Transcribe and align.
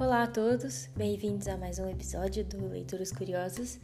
Olá 0.00 0.22
a 0.22 0.26
todos, 0.28 0.88
bem-vindos 0.96 1.48
a 1.48 1.56
mais 1.56 1.80
um 1.80 1.88
episódio 1.88 2.44
do 2.44 2.68
Leituras 2.68 3.10
Curiosas. 3.10 3.80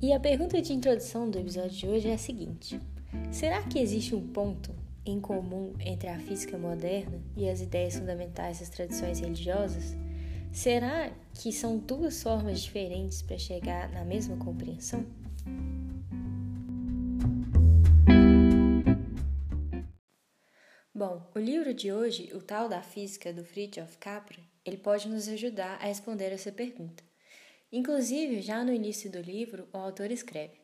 E 0.00 0.12
a 0.12 0.20
pergunta 0.20 0.62
de 0.62 0.72
introdução 0.72 1.28
do 1.28 1.36
episódio 1.36 1.76
de 1.76 1.88
hoje 1.88 2.08
é 2.08 2.14
a 2.14 2.18
seguinte: 2.18 2.80
Será 3.32 3.60
que 3.64 3.80
existe 3.80 4.14
um 4.14 4.24
ponto 4.24 4.72
em 5.04 5.20
comum 5.20 5.74
entre 5.80 6.08
a 6.08 6.16
física 6.20 6.56
moderna 6.56 7.20
e 7.36 7.48
as 7.48 7.60
ideias 7.60 7.96
fundamentais 7.96 8.60
das 8.60 8.70
tradições 8.70 9.18
religiosas? 9.18 9.96
Será 10.52 11.10
que 11.34 11.50
são 11.50 11.76
duas 11.76 12.22
formas 12.22 12.60
diferentes 12.60 13.20
para 13.20 13.36
chegar 13.36 13.90
na 13.90 14.04
mesma 14.04 14.36
compreensão? 14.36 15.04
Bom, 20.94 21.28
o 21.34 21.38
livro 21.40 21.74
de 21.74 21.92
hoje, 21.92 22.30
O 22.32 22.40
Tal 22.40 22.68
da 22.68 22.80
Física, 22.80 23.32
do 23.32 23.44
Fritjof 23.44 23.98
Capra, 23.98 24.38
ele 24.66 24.76
pode 24.76 25.08
nos 25.08 25.28
ajudar 25.28 25.76
a 25.80 25.86
responder 25.86 26.32
essa 26.32 26.50
pergunta. 26.50 27.04
Inclusive, 27.70 28.42
já 28.42 28.64
no 28.64 28.72
início 28.72 29.10
do 29.10 29.20
livro, 29.20 29.68
o 29.72 29.78
autor 29.78 30.10
escreve: 30.10 30.60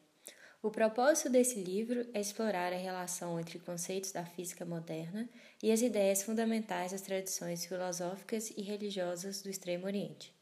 O 0.62 0.70
propósito 0.70 1.30
desse 1.30 1.61
livro 1.62 2.06
é 2.12 2.20
explorar 2.20 2.73
a 2.73 2.77
relação 2.77 3.38
entre 3.38 3.59
conceitos 3.59 4.12
da 4.12 4.25
física 4.25 4.65
moderna 4.65 5.28
e 5.62 5.70
as 5.70 5.83
ideias 5.83 6.23
fundamentais 6.23 6.92
das 6.92 7.02
tradições 7.02 7.65
filosóficas 7.65 8.51
e 8.51 8.62
religiosas 8.62 9.42
do 9.42 9.51
Extremo 9.51 9.87
Oriente, 9.87 10.34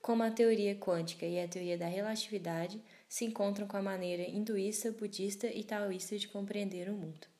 como 0.00 0.22
a 0.22 0.30
teoria 0.30 0.76
quântica 0.76 1.26
e 1.26 1.40
a 1.40 1.48
teoria 1.48 1.78
da 1.78 1.86
relatividade 1.86 2.82
se 3.08 3.24
encontram 3.24 3.66
com 3.66 3.76
a 3.76 3.82
maneira 3.82 4.22
hinduísta, 4.22 4.92
budista 4.92 5.46
e 5.46 5.64
taoísta 5.64 6.16
de 6.18 6.28
compreender 6.28 6.88
o 6.88 6.94
mundo. 6.94 7.37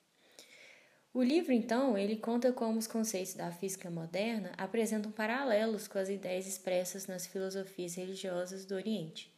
O 1.19 1.23
livro, 1.25 1.53
então, 1.53 1.99
ele 1.99 2.15
conta 2.15 2.53
como 2.53 2.79
os 2.79 2.87
conceitos 2.87 3.35
da 3.35 3.51
física 3.51 3.91
moderna 3.91 4.53
apresentam 4.57 5.11
paralelos 5.11 5.89
com 5.89 5.99
as 5.99 6.09
ideias 6.09 6.47
expressas 6.47 7.09
nas 7.09 7.27
filosofias 7.27 7.97
religiosas 7.97 8.65
do 8.65 8.77
Oriente. 8.77 9.29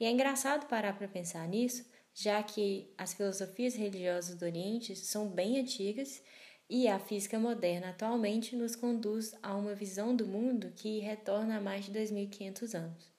E 0.00 0.06
é 0.06 0.10
engraçado 0.10 0.66
parar 0.68 0.96
para 0.96 1.06
pensar 1.06 1.46
nisso, 1.46 1.84
já 2.14 2.42
que 2.42 2.90
as 2.96 3.12
filosofias 3.12 3.74
religiosas 3.74 4.36
do 4.36 4.46
Oriente 4.46 4.96
são 4.96 5.28
bem 5.28 5.60
antigas 5.60 6.22
e 6.66 6.88
a 6.88 6.98
física 6.98 7.38
moderna 7.38 7.90
atualmente 7.90 8.56
nos 8.56 8.74
conduz 8.74 9.34
a 9.42 9.54
uma 9.54 9.74
visão 9.74 10.16
do 10.16 10.26
mundo 10.26 10.72
que 10.74 11.00
retorna 11.00 11.58
a 11.58 11.60
mais 11.60 11.84
de 11.84 11.90
2500 11.90 12.74
anos. 12.74 13.12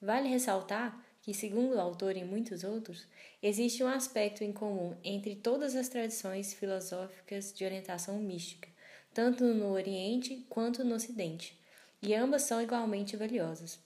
Vale 0.00 0.28
ressaltar 0.28 1.04
que, 1.30 1.34
segundo 1.34 1.76
o 1.76 1.80
autor 1.80 2.16
e 2.16 2.24
muitos 2.24 2.64
outros, 2.64 3.06
existe 3.40 3.84
um 3.84 3.86
aspecto 3.86 4.42
em 4.42 4.52
comum 4.52 4.96
entre 5.04 5.36
todas 5.36 5.76
as 5.76 5.88
tradições 5.88 6.52
filosóficas 6.52 7.52
de 7.52 7.64
orientação 7.64 8.18
mística, 8.18 8.68
tanto 9.14 9.44
no 9.44 9.70
Oriente 9.70 10.44
quanto 10.48 10.82
no 10.82 10.96
Ocidente, 10.96 11.56
e 12.02 12.16
ambas 12.16 12.42
são 12.42 12.60
igualmente 12.60 13.16
valiosas. 13.16 13.78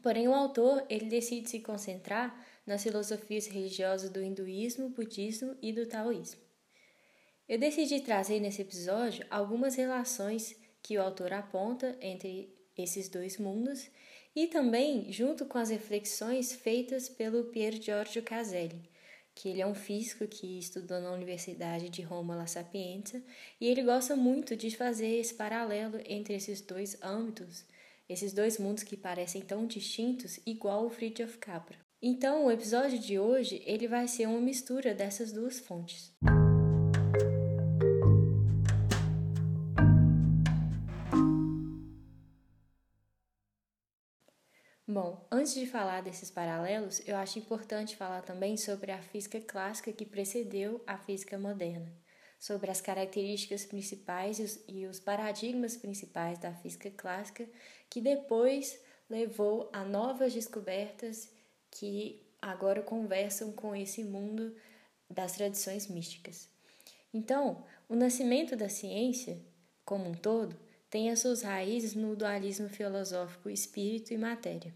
Porém, 0.00 0.28
o 0.28 0.34
autor 0.34 0.84
ele 0.88 1.06
decide 1.06 1.50
se 1.50 1.58
concentrar 1.58 2.46
nas 2.64 2.84
filosofias 2.84 3.48
religiosas 3.48 4.08
do 4.08 4.22
hinduísmo, 4.22 4.90
budismo 4.90 5.56
e 5.60 5.72
do 5.72 5.84
taoísmo. 5.84 6.40
Eu 7.48 7.58
decidi 7.58 8.02
trazer 8.02 8.38
nesse 8.38 8.62
episódio 8.62 9.26
algumas 9.28 9.74
relações 9.74 10.54
que 10.80 10.96
o 10.96 11.02
autor 11.02 11.32
aponta 11.32 11.98
entre 12.00 12.54
esses 12.76 13.08
dois 13.08 13.36
mundos 13.36 13.90
e 14.34 14.46
também 14.46 15.12
junto 15.12 15.46
com 15.46 15.58
as 15.58 15.70
reflexões 15.70 16.52
feitas 16.52 17.08
pelo 17.08 17.44
Pier 17.44 17.72
Giorgio 17.80 18.22
Caselli, 18.22 18.88
que 19.34 19.48
ele 19.48 19.60
é 19.60 19.66
um 19.66 19.74
físico 19.74 20.26
que 20.26 20.58
estudou 20.58 21.00
na 21.00 21.12
Universidade 21.12 21.88
de 21.88 22.02
Roma 22.02 22.34
La 22.34 22.46
Sapienza 22.46 23.22
e 23.60 23.66
ele 23.66 23.82
gosta 23.82 24.16
muito 24.16 24.56
de 24.56 24.76
fazer 24.76 25.18
esse 25.18 25.34
paralelo 25.34 26.00
entre 26.06 26.34
esses 26.34 26.60
dois 26.60 26.96
âmbitos, 27.02 27.64
esses 28.08 28.32
dois 28.32 28.58
mundos 28.58 28.82
que 28.82 28.96
parecem 28.96 29.42
tão 29.42 29.66
distintos, 29.66 30.40
igual 30.46 30.86
o 30.86 30.90
Fritjof 30.90 31.38
Capra. 31.38 31.78
Então, 32.00 32.46
o 32.46 32.50
episódio 32.50 32.98
de 32.98 33.18
hoje 33.18 33.62
ele 33.66 33.88
vai 33.88 34.06
ser 34.08 34.26
uma 34.26 34.40
mistura 34.40 34.94
dessas 34.94 35.32
duas 35.32 35.58
fontes. 35.58 36.12
Bom, 45.00 45.24
antes 45.30 45.54
de 45.54 45.64
falar 45.64 46.02
desses 46.02 46.28
paralelos, 46.28 47.00
eu 47.06 47.14
acho 47.14 47.38
importante 47.38 47.94
falar 47.94 48.20
também 48.22 48.56
sobre 48.56 48.90
a 48.90 49.00
física 49.00 49.40
clássica 49.40 49.92
que 49.92 50.04
precedeu 50.04 50.82
a 50.88 50.98
física 50.98 51.38
moderna, 51.38 51.88
sobre 52.36 52.68
as 52.68 52.80
características 52.80 53.64
principais 53.64 54.60
e 54.66 54.86
os 54.86 54.98
paradigmas 54.98 55.76
principais 55.76 56.36
da 56.40 56.52
física 56.52 56.90
clássica 56.90 57.48
que 57.88 58.00
depois 58.00 58.76
levou 59.08 59.70
a 59.72 59.84
novas 59.84 60.34
descobertas 60.34 61.30
que 61.70 62.20
agora 62.42 62.82
conversam 62.82 63.52
com 63.52 63.76
esse 63.76 64.02
mundo 64.02 64.52
das 65.08 65.30
tradições 65.30 65.86
místicas. 65.86 66.48
Então, 67.14 67.64
o 67.88 67.94
nascimento 67.94 68.56
da 68.56 68.68
ciência, 68.68 69.38
como 69.84 70.08
um 70.10 70.14
todo, 70.14 70.58
tem 70.90 71.08
as 71.08 71.20
suas 71.20 71.42
raízes 71.42 71.94
no 71.94 72.16
dualismo 72.16 72.68
filosófico 72.68 73.48
espírito 73.48 74.12
e 74.12 74.18
matéria. 74.18 74.74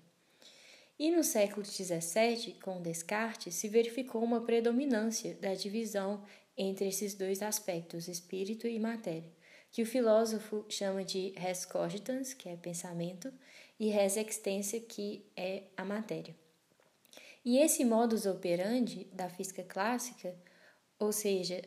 E 1.02 1.10
no 1.10 1.24
século 1.24 1.66
XVII, 1.66 2.60
com 2.62 2.80
Descartes, 2.80 3.56
se 3.56 3.66
verificou 3.66 4.22
uma 4.22 4.42
predominância 4.42 5.34
da 5.34 5.52
divisão 5.52 6.22
entre 6.56 6.86
esses 6.86 7.12
dois 7.12 7.42
aspectos, 7.42 8.06
espírito 8.06 8.68
e 8.68 8.78
matéria, 8.78 9.28
que 9.72 9.82
o 9.82 9.86
filósofo 9.86 10.64
chama 10.68 11.02
de 11.04 11.30
res 11.36 11.64
cogitans, 11.64 12.32
que 12.32 12.48
é 12.48 12.54
pensamento, 12.54 13.32
e 13.80 13.88
res 13.88 14.16
extensa, 14.16 14.78
que 14.78 15.26
é 15.36 15.64
a 15.76 15.84
matéria. 15.84 16.36
E 17.44 17.58
esse 17.58 17.84
modus 17.84 18.24
operandi 18.24 19.08
da 19.12 19.28
física 19.28 19.64
clássica, 19.64 20.36
ou 21.00 21.10
seja, 21.10 21.62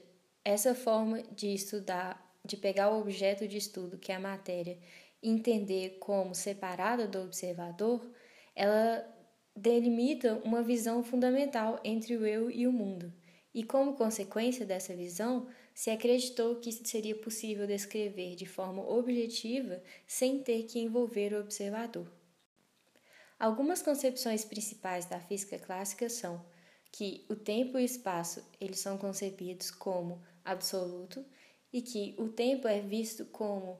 essa 0.45 0.73
forma 0.73 1.21
de 1.23 1.53
estudar, 1.53 2.25
de 2.45 2.55
pegar 2.55 2.89
o 2.89 3.01
objeto 3.01 3.45
de 3.45 3.57
estudo, 3.57 3.97
que 3.97 4.13
é 4.13 4.15
a 4.15 4.19
matéria, 4.19 4.79
e 5.21 5.29
entender 5.29 5.97
como 5.99 6.33
separada 6.33 7.05
do 7.05 7.19
observador, 7.19 8.09
ela 8.55 9.13
delimita 9.55 10.41
uma 10.43 10.61
visão 10.61 11.03
fundamental 11.03 11.79
entre 11.83 12.17
o 12.17 12.25
eu 12.25 12.51
e 12.51 12.67
o 12.67 12.71
mundo, 12.71 13.13
e 13.53 13.63
como 13.63 13.95
consequência 13.95 14.65
dessa 14.65 14.93
visão, 14.93 15.47
se 15.73 15.89
acreditou 15.89 16.57
que 16.57 16.71
seria 16.71 17.15
possível 17.15 17.65
descrever 17.65 18.35
de 18.35 18.45
forma 18.45 18.85
objetiva 18.87 19.81
sem 20.05 20.43
ter 20.43 20.63
que 20.63 20.79
envolver 20.79 21.33
o 21.33 21.39
observador. 21.39 22.11
Algumas 23.39 23.81
concepções 23.81 24.45
principais 24.45 25.05
da 25.05 25.19
física 25.19 25.59
clássica 25.59 26.09
são 26.09 26.45
que 26.91 27.25
o 27.29 27.35
tempo 27.35 27.77
e 27.77 27.81
o 27.81 27.85
espaço 27.85 28.41
eles 28.59 28.79
são 28.79 28.97
concebidos 28.97 29.69
como 29.69 30.21
absoluto 30.43 31.25
e 31.71 31.81
que 31.81 32.15
o 32.17 32.29
tempo 32.29 32.67
é 32.69 32.79
visto 32.79 33.25
como 33.25 33.77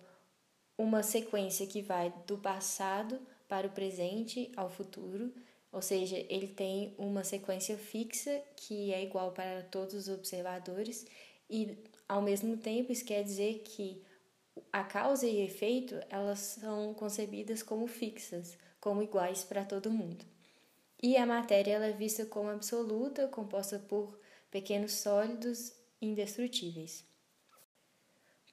uma 0.78 1.02
sequência 1.02 1.66
que 1.66 1.82
vai 1.82 2.14
do 2.28 2.38
passado 2.38 3.26
para 3.48 3.68
o 3.68 3.72
presente 3.72 4.52
ao 4.58 4.70
futuro 4.70 5.34
ou 5.76 5.82
seja, 5.82 6.16
ele 6.30 6.48
tem 6.48 6.96
uma 6.98 7.22
sequência 7.22 7.78
fixa 7.78 8.42
que 8.56 8.94
é 8.94 9.04
igual 9.04 9.34
para 9.34 9.62
todos 9.64 9.94
os 9.94 10.08
observadores 10.08 11.06
e 11.50 11.78
ao 12.08 12.22
mesmo 12.22 12.56
tempo 12.56 12.94
isso 12.94 13.04
quer 13.04 13.22
dizer 13.22 13.60
que 13.60 14.02
a 14.72 14.86
causa 14.86 15.28
e 15.28 15.42
efeito 15.42 16.00
elas 16.10 16.40
são 16.40 16.94
concebidas 16.94 17.62
como 17.62 17.88
fixas, 17.88 18.58
como 18.80 19.04
iguais 19.04 19.44
para 19.44 19.66
todo 19.66 19.92
mundo. 19.92 20.24
E 21.04 21.18
a 21.18 21.26
matéria 21.26 21.74
ela 21.74 21.88
é 21.88 21.92
vista 21.92 22.26
como 22.26 22.50
absoluta, 22.50 23.28
composta 23.28 23.78
por 23.78 24.18
pequenos 24.50 24.94
sólidos 24.94 25.74
indestrutíveis. 26.02 27.06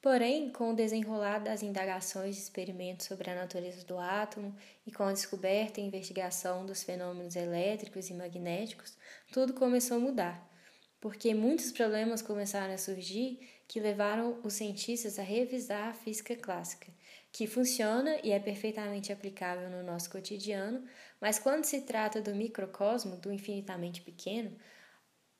Porém, 0.03 0.49
com 0.49 0.71
o 0.71 0.75
desenrolar 0.75 1.39
das 1.39 1.63
indagações 1.63 2.35
e 2.35 2.41
experimentos 2.41 3.05
sobre 3.05 3.29
a 3.29 3.35
natureza 3.35 3.85
do 3.85 3.97
átomo 3.97 4.53
e 4.85 4.91
com 4.91 5.03
a 5.03 5.13
descoberta 5.13 5.79
e 5.79 5.85
investigação 5.85 6.65
dos 6.65 6.83
fenômenos 6.83 7.37
elétricos 7.37 8.09
e 8.09 8.13
magnéticos, 8.13 8.97
tudo 9.31 9.53
começou 9.53 9.95
a 9.95 9.99
mudar, 10.01 10.51
porque 10.99 11.33
muitos 11.33 11.71
problemas 11.71 12.21
começaram 12.21 12.73
a 12.73 12.77
surgir 12.77 13.49
que 13.65 13.79
levaram 13.79 14.41
os 14.43 14.55
cientistas 14.55 15.17
a 15.17 15.23
revisar 15.23 15.87
a 15.87 15.93
física 15.93 16.35
clássica, 16.35 16.91
que 17.31 17.47
funciona 17.47 18.19
e 18.25 18.33
é 18.33 18.39
perfeitamente 18.41 19.09
aplicável 19.09 19.69
no 19.69 19.83
nosso 19.83 20.09
cotidiano, 20.09 20.85
mas 21.21 21.39
quando 21.39 21.63
se 21.63 21.79
trata 21.79 22.21
do 22.21 22.35
microcosmo, 22.35 23.15
do 23.15 23.31
infinitamente 23.31 24.01
pequeno, 24.01 24.53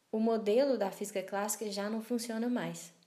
o 0.10 0.22
modelo 0.22 0.78
da 0.78 0.90
física 0.90 1.22
clássica 1.22 1.70
já 1.70 1.90
não 1.90 2.02
funciona 2.02 2.48
mais. 2.48 3.03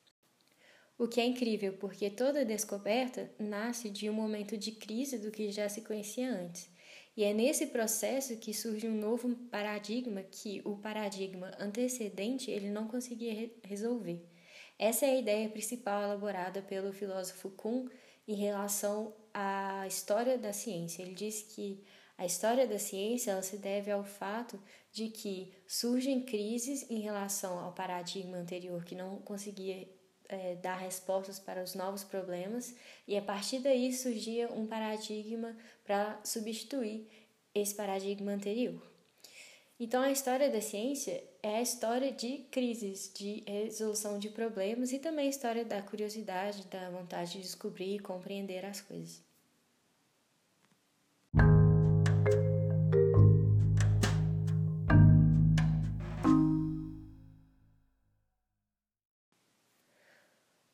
O 0.99 1.07
que 1.07 1.21
é 1.21 1.27
incrível, 1.27 1.75
porque 1.75 2.09
toda 2.09 2.45
descoberta 2.45 3.31
nasce 3.39 3.91
de 3.91 4.09
um 4.09 4.15
momento 4.15 4.57
de 4.57 4.73
crise 4.73 5.19
do 5.19 5.31
que 5.31 5.51
já 5.51 5.69
se 5.69 5.83
conhecia 5.83 6.31
antes. 6.31 6.71
E 7.15 7.23
é 7.23 7.35
nesse 7.35 7.67
processo 7.67 8.37
que 8.39 8.55
surge 8.55 8.89
um 8.89 8.99
novo 8.99 9.35
paradigma 9.51 10.23
que 10.23 10.63
o 10.65 10.77
paradigma 10.77 11.51
antecedente 11.59 12.51
ele 12.51 12.71
não 12.71 12.89
conseguia 12.89 13.35
re 13.35 13.53
resolver. 13.63 14.23
Essa 14.79 15.07
é 15.07 15.11
a 15.11 15.19
ideia 15.19 15.49
principal 15.49 16.03
elaborada 16.03 16.61
pelo 16.63 16.93
filósofo 16.93 17.51
Kuhn 17.51 17.89
em 18.29 18.35
relação 18.35 19.15
à 19.33 19.87
história 19.87 20.37
da 20.37 20.53
ciência. 20.53 21.03
Ele 21.03 21.15
diz 21.15 21.43
que 21.43 21.83
a 22.19 22.27
história 22.27 22.67
da 22.67 22.79
ciência 22.79 23.31
ela 23.31 23.43
se 23.43 23.59
deve 23.59 23.91
ao 23.91 24.05
fato 24.05 24.59
de 24.91 25.09
que 25.09 25.53
surgem 25.67 26.23
crises 26.23 26.91
em 26.91 27.01
relação 27.01 27.59
ao 27.59 27.73
paradigma 27.73 28.39
anterior 28.39 28.85
que 28.85 28.95
não 28.95 29.19
conseguia 29.19 29.89
é, 30.29 30.55
dar 30.57 30.77
respostas 30.77 31.39
para 31.39 31.63
os 31.63 31.75
novos 31.75 32.05
problemas, 32.05 32.75
e 33.07 33.17
a 33.17 33.23
partir 33.23 33.61
daí 33.61 33.93
surgia 33.93 34.53
um 34.53 34.67
paradigma 34.67 35.57
para 35.85 36.21
substituir 36.25 37.09
esse 37.55 37.75
paradigma 37.75 38.33
anterior. 38.33 38.81
Então, 39.79 40.03
a 40.03 40.11
história 40.11 40.51
da 40.51 40.61
ciência 40.61 41.23
é 41.43 41.57
a 41.57 41.63
história 41.63 42.11
de 42.11 42.39
crises, 42.51 43.13
de 43.15 43.45
resolução 43.47 44.19
de 44.19 44.31
problemas 44.31 44.91
e 44.91 44.99
também 44.99 45.27
a 45.27 45.31
história 45.31 45.65
da 45.65 45.83
curiosidade, 45.83 46.67
da 46.69 46.89
vontade 46.91 47.33
de 47.33 47.43
descobrir 47.43 47.97
e 47.97 47.99
compreender 47.99 48.65
as 48.65 48.81
coisas. 48.81 49.23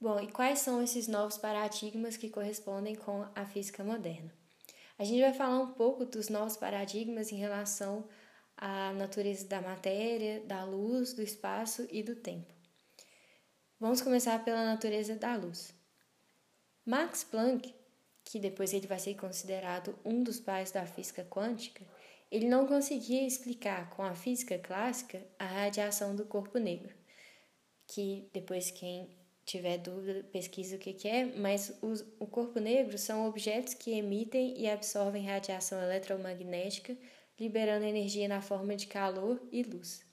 Bom, 0.03 0.19
e 0.19 0.27
quais 0.27 0.59
são 0.59 0.83
esses 0.83 1.07
novos 1.07 1.39
paradigmas 1.39 2.17
que 2.17 2.29
correspondem 2.29 2.97
com 2.97 3.25
a 3.37 3.47
física 3.47 3.85
moderna? 3.85 4.35
A 4.99 5.05
gente 5.05 5.21
vai 5.21 5.33
falar 5.33 5.61
um 5.61 5.75
pouco 5.75 6.05
dos 6.05 6.29
novos 6.29 6.57
paradigmas 6.57 7.31
em 7.31 7.37
relação 7.37 8.09
à 8.57 8.93
natureza 8.95 9.47
da 9.47 9.61
matéria, 9.61 10.41
da 10.41 10.65
luz, 10.65 11.13
do 11.13 11.23
espaço 11.23 11.87
e 11.89 12.03
do 12.03 12.17
tempo. 12.17 12.53
Vamos 13.79 14.03
começar 14.03 14.45
pela 14.45 14.65
natureza 14.65 15.15
da 15.15 15.37
luz. 15.37 15.73
Max 16.85 17.23
Planck, 17.23 17.73
que 18.25 18.41
depois 18.41 18.73
ele 18.73 18.89
vai 18.89 18.99
ser 18.99 19.15
considerado 19.15 19.97
um 20.05 20.25
dos 20.25 20.41
pais 20.41 20.73
da 20.73 20.85
física 20.85 21.25
quântica, 21.31 21.87
ele 22.29 22.49
não 22.49 22.67
conseguia 22.67 23.25
explicar 23.25 23.89
com 23.91 24.03
a 24.03 24.17
física 24.17 24.59
clássica 24.59 25.25
a 25.39 25.47
radiação 25.47 26.17
do 26.17 26.27
corpo 26.27 26.59
negro, 26.59 26.93
que 27.87 28.29
depois 28.33 28.73
quem 28.73 29.22
tiver 29.45 29.79
dúvida, 29.79 30.25
pesquisa 30.33 30.77
o 30.77 30.79
que, 30.79 30.93
que 30.93 31.09
é, 31.09 31.25
mas 31.25 31.77
os, 31.83 32.05
o 32.19 32.27
corpo 32.27 32.61
negro 32.61 32.97
são 32.97 33.27
objetos 33.27 33.75
que 33.75 33.93
emitem 33.93 34.55
e 34.59 34.69
absorvem 34.69 35.27
radiação 35.27 35.83
eletromagnética, 35.83 36.97
liberando 37.39 37.85
energia 37.85 38.29
na 38.29 38.41
forma 38.41 38.77
de 38.77 38.87
calor 38.87 39.41
e 39.51 39.63
luz. 39.63 40.05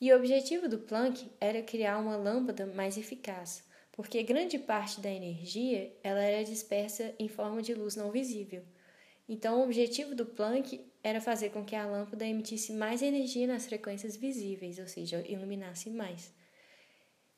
E 0.00 0.12
o 0.12 0.16
objetivo 0.16 0.68
do 0.68 0.78
Planck 0.78 1.30
era 1.40 1.62
criar 1.62 1.98
uma 1.98 2.16
lâmpada 2.16 2.66
mais 2.66 2.96
eficaz, 2.96 3.62
porque 3.92 4.22
grande 4.22 4.58
parte 4.58 5.00
da 5.00 5.10
energia 5.10 5.92
ela 6.02 6.22
era 6.22 6.44
dispersa 6.44 7.14
em 7.18 7.28
forma 7.28 7.60
de 7.60 7.74
luz 7.74 7.96
não 7.96 8.10
visível. 8.10 8.62
Então, 9.28 9.60
o 9.60 9.64
objetivo 9.64 10.14
do 10.14 10.26
Planck 10.26 10.80
era 11.02 11.20
fazer 11.20 11.50
com 11.50 11.64
que 11.64 11.76
a 11.76 11.86
lâmpada 11.86 12.26
emitisse 12.26 12.72
mais 12.72 13.00
energia 13.00 13.46
nas 13.46 13.66
frequências 13.66 14.16
visíveis, 14.16 14.78
ou 14.78 14.88
seja, 14.88 15.24
iluminasse 15.28 15.88
mais. 15.88 16.32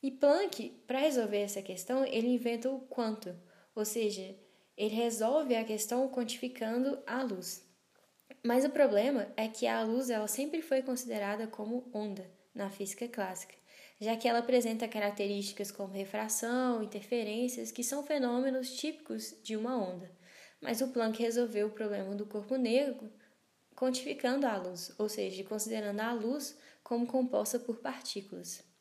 E 0.03 0.11
Planck, 0.11 0.69
para 0.85 0.99
resolver 0.99 1.37
essa 1.37 1.61
questão, 1.61 2.03
ele 2.03 2.27
inventa 2.27 2.69
o 2.69 2.81
quanto, 2.81 3.33
ou 3.73 3.85
seja, 3.85 4.35
ele 4.75 4.93
resolve 4.93 5.55
a 5.55 5.63
questão 5.63 6.09
quantificando 6.09 7.01
a 7.07 7.23
luz. 7.23 7.65
Mas 8.43 8.65
o 8.65 8.69
problema 8.69 9.31
é 9.37 9.47
que 9.47 9.65
a 9.65 9.81
luz 9.81 10.09
ela 10.09 10.27
sempre 10.27 10.61
foi 10.61 10.81
considerada 10.81 11.47
como 11.47 11.89
onda 11.93 12.29
na 12.53 12.69
física 12.69 13.07
clássica, 13.07 13.55
já 13.97 14.17
que 14.17 14.27
ela 14.27 14.39
apresenta 14.39 14.89
características 14.89 15.71
como 15.71 15.93
refração, 15.93 16.83
interferências, 16.83 17.71
que 17.71 17.81
são 17.81 18.03
fenômenos 18.03 18.73
típicos 18.73 19.33
de 19.41 19.55
uma 19.55 19.77
onda. 19.77 20.11
Mas 20.59 20.81
o 20.81 20.89
Planck 20.89 21.21
resolveu 21.21 21.67
o 21.67 21.71
problema 21.71 22.13
do 22.13 22.25
corpo 22.25 22.57
negro 22.57 23.09
quantificando 23.73 24.45
a 24.45 24.57
luz, 24.57 24.93
ou 24.97 25.07
seja, 25.07 25.45
considerando 25.45 26.01
a 26.01 26.11
luz 26.11 26.57
como 26.83 27.07
composta 27.07 27.57
por 27.57 27.77
partículas. 27.77 28.72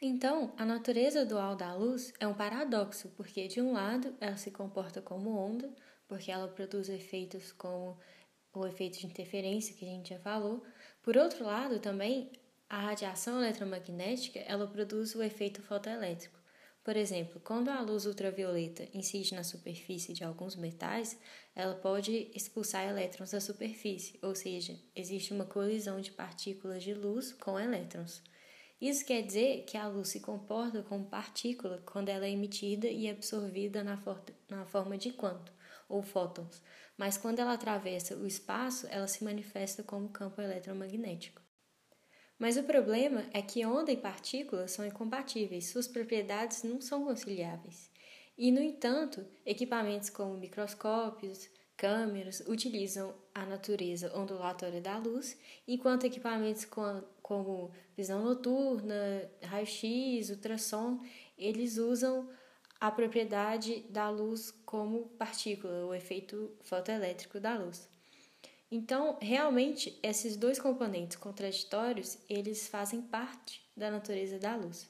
Então, 0.00 0.54
a 0.56 0.64
natureza 0.64 1.26
dual 1.26 1.56
da 1.56 1.74
luz 1.74 2.12
é 2.20 2.26
um 2.26 2.34
paradoxo, 2.34 3.08
porque 3.16 3.48
de 3.48 3.60
um 3.60 3.72
lado 3.72 4.14
ela 4.20 4.36
se 4.36 4.50
comporta 4.52 5.02
como 5.02 5.36
onda, 5.36 5.74
porque 6.06 6.30
ela 6.30 6.46
produz 6.46 6.88
efeitos 6.88 7.50
como 7.50 7.98
o 8.54 8.64
efeito 8.64 8.98
de 8.98 9.06
interferência 9.06 9.74
que 9.74 9.84
a 9.84 9.88
gente 9.88 10.10
já 10.10 10.20
falou. 10.20 10.62
Por 11.02 11.16
outro 11.16 11.44
lado, 11.44 11.80
também 11.80 12.30
a 12.68 12.78
radiação 12.78 13.42
eletromagnética, 13.42 14.38
ela 14.40 14.68
produz 14.68 15.16
o 15.16 15.22
efeito 15.22 15.62
fotoelétrico. 15.62 16.38
Por 16.84 16.96
exemplo, 16.96 17.40
quando 17.40 17.68
a 17.68 17.80
luz 17.80 18.06
ultravioleta 18.06 18.88
incide 18.94 19.34
na 19.34 19.42
superfície 19.42 20.12
de 20.12 20.22
alguns 20.22 20.54
metais, 20.54 21.18
ela 21.56 21.74
pode 21.74 22.30
expulsar 22.34 22.88
elétrons 22.88 23.32
da 23.32 23.40
superfície, 23.40 24.16
ou 24.22 24.34
seja, 24.34 24.78
existe 24.94 25.34
uma 25.34 25.44
colisão 25.44 26.00
de 26.00 26.12
partículas 26.12 26.84
de 26.84 26.94
luz 26.94 27.32
com 27.32 27.58
elétrons. 27.58 28.22
Isso 28.80 29.04
quer 29.04 29.22
dizer 29.22 29.64
que 29.64 29.76
a 29.76 29.88
luz 29.88 30.08
se 30.08 30.20
comporta 30.20 30.82
como 30.82 31.06
partícula 31.06 31.82
quando 31.84 32.10
ela 32.10 32.26
é 32.26 32.30
emitida 32.30 32.86
e 32.86 33.10
absorvida 33.10 33.82
na, 33.82 33.96
for 33.96 34.22
na 34.48 34.64
forma 34.64 34.96
de 34.96 35.12
quanto, 35.12 35.52
ou 35.88 36.00
fótons, 36.00 36.62
mas 36.96 37.16
quando 37.18 37.40
ela 37.40 37.54
atravessa 37.54 38.16
o 38.16 38.26
espaço, 38.26 38.86
ela 38.88 39.08
se 39.08 39.24
manifesta 39.24 39.82
como 39.82 40.10
campo 40.10 40.40
eletromagnético. 40.40 41.42
Mas 42.38 42.56
o 42.56 42.62
problema 42.62 43.24
é 43.32 43.42
que 43.42 43.66
onda 43.66 43.90
e 43.90 43.96
partícula 43.96 44.68
são 44.68 44.86
incompatíveis, 44.86 45.70
suas 45.70 45.88
propriedades 45.88 46.62
não 46.62 46.80
são 46.80 47.04
conciliáveis. 47.04 47.90
E, 48.36 48.52
no 48.52 48.60
entanto, 48.60 49.26
equipamentos 49.44 50.08
como 50.08 50.38
microscópios, 50.38 51.50
câmeras 51.76 52.40
utilizam 52.46 53.12
a 53.34 53.44
natureza 53.44 54.16
ondulatória 54.16 54.80
da 54.80 54.96
luz, 54.98 55.36
enquanto 55.66 56.04
equipamentos 56.04 56.64
como 57.28 57.70
visão 57.94 58.24
noturna, 58.24 59.30
raio-x, 59.42 60.30
ultrassom, 60.30 60.98
eles 61.36 61.76
usam 61.76 62.26
a 62.80 62.90
propriedade 62.90 63.80
da 63.90 64.08
luz 64.08 64.50
como 64.64 65.10
partícula, 65.10 65.84
o 65.84 65.92
efeito 65.92 66.56
fotoelétrico 66.62 67.38
da 67.38 67.58
luz. 67.58 67.86
Então, 68.70 69.18
realmente, 69.20 69.98
esses 70.02 70.38
dois 70.38 70.58
componentes 70.58 71.18
contraditórios, 71.18 72.16
eles 72.30 72.66
fazem 72.66 73.02
parte 73.02 73.62
da 73.76 73.90
natureza 73.90 74.38
da 74.38 74.56
luz. 74.56 74.88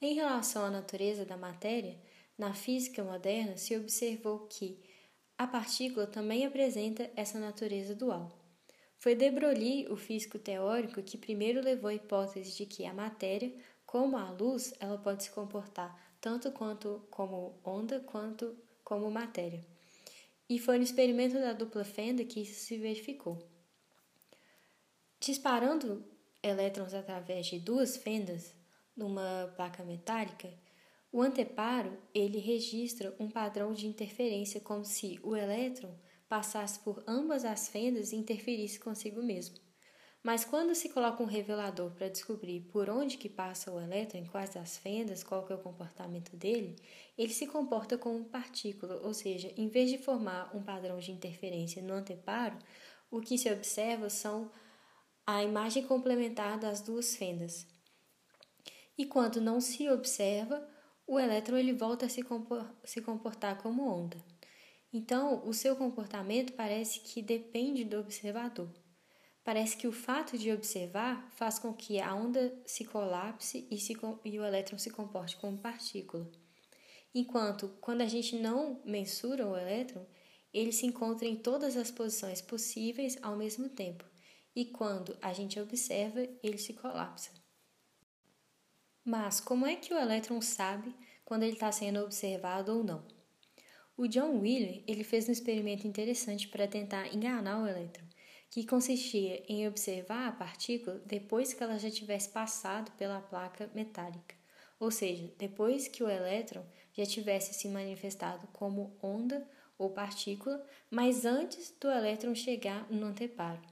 Em 0.00 0.14
relação 0.14 0.64
à 0.64 0.70
natureza 0.70 1.24
da 1.24 1.36
matéria, 1.36 1.96
na 2.36 2.52
física 2.54 3.04
moderna, 3.04 3.56
se 3.56 3.76
observou 3.76 4.48
que 4.48 4.82
a 5.38 5.46
partícula 5.46 6.08
também 6.08 6.44
apresenta 6.44 7.08
essa 7.14 7.38
natureza 7.38 7.94
dual. 7.94 8.45
Foi 8.98 9.14
de 9.14 9.30
Broglie, 9.30 9.86
o 9.90 9.96
físico 9.96 10.38
teórico, 10.38 11.02
que 11.02 11.18
primeiro 11.18 11.60
levou 11.60 11.90
a 11.90 11.94
hipótese 11.94 12.56
de 12.56 12.66
que 12.66 12.86
a 12.86 12.94
matéria, 12.94 13.52
como 13.84 14.16
a 14.16 14.30
luz, 14.30 14.72
ela 14.80 14.98
pode 14.98 15.24
se 15.24 15.30
comportar 15.30 16.16
tanto 16.20 16.50
quanto 16.50 17.06
como 17.10 17.60
onda 17.64 18.00
quanto 18.00 18.56
como 18.82 19.10
matéria. 19.10 19.64
E 20.48 20.58
foi 20.58 20.78
no 20.78 20.84
experimento 20.84 21.34
da 21.34 21.52
dupla 21.52 21.84
fenda 21.84 22.24
que 22.24 22.40
isso 22.40 22.64
se 22.64 22.78
verificou. 22.78 23.38
Disparando 25.20 26.04
elétrons 26.42 26.94
através 26.94 27.46
de 27.46 27.58
duas 27.58 27.96
fendas 27.96 28.54
numa 28.96 29.52
placa 29.56 29.84
metálica, 29.84 30.52
o 31.12 31.22
anteparo, 31.22 31.96
ele 32.14 32.38
registra 32.38 33.14
um 33.18 33.30
padrão 33.30 33.72
de 33.72 33.86
interferência 33.86 34.60
como 34.60 34.84
se 34.84 35.18
o 35.22 35.34
elétron 35.34 35.94
passasse 36.28 36.78
por 36.80 37.02
ambas 37.06 37.44
as 37.44 37.68
fendas 37.68 38.12
e 38.12 38.16
interferisse 38.16 38.78
consigo 38.78 39.22
mesmo. 39.22 39.56
Mas 40.26 40.44
quando 40.44 40.74
se 40.74 40.88
coloca 40.88 41.22
um 41.22 41.26
revelador 41.26 41.92
para 41.92 42.08
descobrir 42.08 42.62
por 42.72 42.90
onde 42.90 43.16
que 43.16 43.28
passa 43.28 43.70
o 43.70 43.80
elétron, 43.80 44.18
em 44.18 44.26
quais 44.26 44.56
as 44.56 44.76
fendas, 44.76 45.22
qual 45.22 45.46
que 45.46 45.52
é 45.52 45.56
o 45.56 45.62
comportamento 45.62 46.36
dele, 46.36 46.74
ele 47.16 47.32
se 47.32 47.46
comporta 47.46 47.96
como 47.96 48.24
partícula, 48.24 48.96
ou 49.04 49.14
seja, 49.14 49.52
em 49.56 49.68
vez 49.68 49.88
de 49.88 49.98
formar 49.98 50.50
um 50.52 50.64
padrão 50.64 50.98
de 50.98 51.12
interferência 51.12 51.80
no 51.80 51.94
anteparo, 51.94 52.58
o 53.08 53.20
que 53.20 53.38
se 53.38 53.48
observa 53.52 54.10
são 54.10 54.50
a 55.24 55.44
imagem 55.44 55.86
complementar 55.86 56.58
das 56.58 56.80
duas 56.80 57.14
fendas. 57.14 57.64
E 58.98 59.06
quando 59.06 59.40
não 59.40 59.60
se 59.60 59.88
observa, 59.88 60.66
o 61.06 61.20
elétron 61.20 61.56
ele 61.56 61.72
volta 61.72 62.06
a 62.06 62.08
se, 62.08 62.24
se 62.84 63.00
comportar 63.00 63.62
como 63.62 63.88
onda. 63.88 64.16
Então, 64.92 65.46
o 65.46 65.52
seu 65.52 65.76
comportamento 65.76 66.52
parece 66.54 67.00
que 67.00 67.20
depende 67.20 67.84
do 67.84 67.98
observador. 67.98 68.72
Parece 69.44 69.76
que 69.76 69.86
o 69.86 69.92
fato 69.92 70.36
de 70.36 70.50
observar 70.50 71.30
faz 71.36 71.58
com 71.58 71.72
que 71.72 72.00
a 72.00 72.14
onda 72.14 72.60
se 72.66 72.84
colapse 72.84 73.66
e, 73.70 73.78
se, 73.78 73.96
e 74.24 74.38
o 74.38 74.44
elétron 74.44 74.78
se 74.78 74.90
comporte 74.90 75.36
como 75.36 75.58
partícula. 75.58 76.30
Enquanto, 77.14 77.68
quando 77.80 78.00
a 78.00 78.06
gente 78.06 78.36
não 78.36 78.82
mensura 78.84 79.46
o 79.46 79.56
elétron, 79.56 80.04
ele 80.52 80.72
se 80.72 80.86
encontra 80.86 81.26
em 81.26 81.36
todas 81.36 81.76
as 81.76 81.90
posições 81.90 82.40
possíveis 82.40 83.16
ao 83.22 83.36
mesmo 83.36 83.68
tempo, 83.68 84.04
e 84.54 84.64
quando 84.64 85.16
a 85.22 85.32
gente 85.32 85.60
observa, 85.60 86.26
ele 86.42 86.58
se 86.58 86.72
colapsa. 86.72 87.30
Mas 89.04 89.38
como 89.38 89.66
é 89.66 89.76
que 89.76 89.94
o 89.94 89.98
elétron 89.98 90.40
sabe 90.40 90.94
quando 91.24 91.44
ele 91.44 91.52
está 91.52 91.70
sendo 91.70 92.00
observado 92.00 92.76
ou 92.76 92.82
não? 92.82 93.15
O 93.98 94.06
John 94.06 94.40
Wheeler 94.40 94.82
ele 94.86 95.02
fez 95.02 95.26
um 95.26 95.32
experimento 95.32 95.86
interessante 95.86 96.48
para 96.48 96.68
tentar 96.68 97.14
enganar 97.14 97.62
o 97.62 97.66
elétron, 97.66 98.04
que 98.50 98.66
consistia 98.66 99.42
em 99.48 99.66
observar 99.66 100.28
a 100.28 100.32
partícula 100.32 101.00
depois 101.06 101.54
que 101.54 101.62
ela 101.62 101.78
já 101.78 101.90
tivesse 101.90 102.28
passado 102.28 102.92
pela 102.98 103.22
placa 103.22 103.70
metálica, 103.74 104.34
ou 104.78 104.90
seja, 104.90 105.32
depois 105.38 105.88
que 105.88 106.02
o 106.04 106.10
elétron 106.10 106.62
já 106.92 107.06
tivesse 107.06 107.54
se 107.54 107.68
manifestado 107.68 108.46
como 108.48 108.94
onda 109.02 109.48
ou 109.78 109.88
partícula, 109.88 110.62
mas 110.90 111.24
antes 111.24 111.74
do 111.80 111.90
elétron 111.90 112.34
chegar 112.34 112.86
no 112.92 113.06
anteparo. 113.06 113.62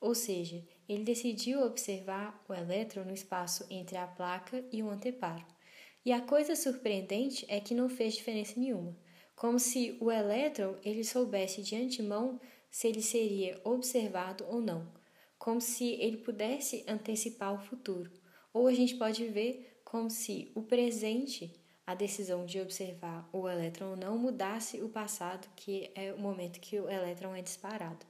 Ou 0.00 0.14
seja, 0.14 0.66
ele 0.88 1.04
decidiu 1.04 1.60
observar 1.60 2.42
o 2.48 2.54
elétron 2.54 3.04
no 3.04 3.12
espaço 3.12 3.66
entre 3.68 3.98
a 3.98 4.06
placa 4.06 4.64
e 4.72 4.82
o 4.82 4.88
anteparo. 4.88 5.44
E 6.06 6.10
a 6.10 6.22
coisa 6.22 6.56
surpreendente 6.56 7.44
é 7.50 7.60
que 7.60 7.74
não 7.74 7.90
fez 7.90 8.14
diferença 8.14 8.58
nenhuma 8.58 8.96
como 9.36 9.60
se 9.60 9.98
o 10.00 10.10
elétron 10.10 10.74
ele 10.82 11.04
soubesse 11.04 11.62
de 11.62 11.76
antemão 11.76 12.40
se 12.70 12.88
ele 12.88 13.02
seria 13.02 13.60
observado 13.62 14.46
ou 14.48 14.62
não, 14.62 14.90
como 15.38 15.60
se 15.60 15.92
ele 16.00 16.16
pudesse 16.16 16.84
antecipar 16.88 17.54
o 17.54 17.58
futuro. 17.58 18.10
Ou 18.52 18.66
a 18.66 18.72
gente 18.72 18.96
pode 18.96 19.26
ver 19.28 19.80
como 19.84 20.10
se 20.10 20.50
o 20.54 20.62
presente, 20.62 21.52
a 21.86 21.94
decisão 21.94 22.46
de 22.46 22.58
observar 22.60 23.28
o 23.30 23.46
elétron 23.48 23.90
ou 23.90 23.96
não, 23.96 24.18
mudasse 24.18 24.82
o 24.82 24.88
passado, 24.88 25.46
que 25.54 25.90
é 25.94 26.12
o 26.14 26.18
momento 26.18 26.58
que 26.58 26.80
o 26.80 26.88
elétron 26.88 27.34
é 27.34 27.42
disparado. 27.42 28.04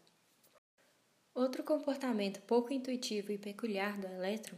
Outro 1.34 1.62
comportamento 1.64 2.40
pouco 2.42 2.72
intuitivo 2.72 3.32
e 3.32 3.36
peculiar 3.36 3.98
do 4.00 4.06
elétron 4.06 4.56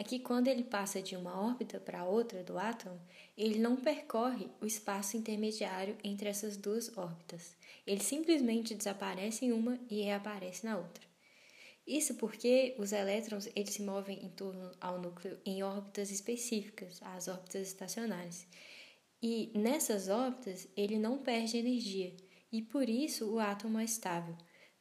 é 0.00 0.02
que 0.02 0.18
quando 0.18 0.48
ele 0.48 0.64
passa 0.64 1.02
de 1.02 1.14
uma 1.14 1.38
órbita 1.38 1.78
para 1.78 2.06
outra 2.06 2.42
do 2.42 2.58
átomo, 2.58 2.98
ele 3.36 3.58
não 3.58 3.76
percorre 3.76 4.48
o 4.58 4.64
espaço 4.64 5.14
intermediário 5.14 5.94
entre 6.02 6.26
essas 6.26 6.56
duas 6.56 6.96
órbitas. 6.96 7.54
Ele 7.86 8.02
simplesmente 8.02 8.74
desaparece 8.74 9.44
em 9.44 9.52
uma 9.52 9.78
e 9.90 10.00
reaparece 10.00 10.64
na 10.64 10.78
outra. 10.78 11.04
Isso 11.86 12.14
porque 12.14 12.74
os 12.78 12.92
elétrons 12.92 13.50
eles 13.54 13.74
se 13.74 13.82
movem 13.82 14.24
em 14.24 14.30
torno 14.30 14.72
ao 14.80 14.98
núcleo 14.98 15.38
em 15.44 15.62
órbitas 15.62 16.10
específicas, 16.10 16.98
as 17.02 17.28
órbitas 17.28 17.68
estacionárias. 17.68 18.46
E 19.22 19.52
nessas 19.54 20.08
órbitas 20.08 20.66
ele 20.74 20.98
não 20.98 21.18
perde 21.18 21.58
energia, 21.58 22.16
e 22.50 22.62
por 22.62 22.88
isso 22.88 23.30
o 23.30 23.38
átomo 23.38 23.78
é 23.78 23.84
estável. 23.84 24.34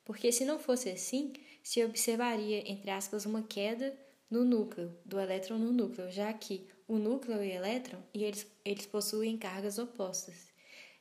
Porque 0.05 0.31
se 0.31 0.45
não 0.45 0.57
fosse 0.57 0.89
assim, 0.89 1.33
se 1.61 1.83
observaria, 1.83 2.63
entre 2.71 2.89
aspas, 2.89 3.25
uma 3.25 3.43
queda 3.43 3.93
no 4.29 4.45
núcleo, 4.45 4.95
do 5.03 5.19
elétron 5.19 5.57
no 5.57 5.71
núcleo, 5.71 6.11
já 6.11 6.31
que 6.33 6.67
o 6.87 6.97
núcleo 6.97 7.43
e 7.43 7.49
o 7.49 7.51
elétron 7.51 7.99
e 8.13 8.23
eles, 8.23 8.47
eles 8.63 8.85
possuem 8.85 9.37
cargas 9.37 9.77
opostas. 9.77 10.49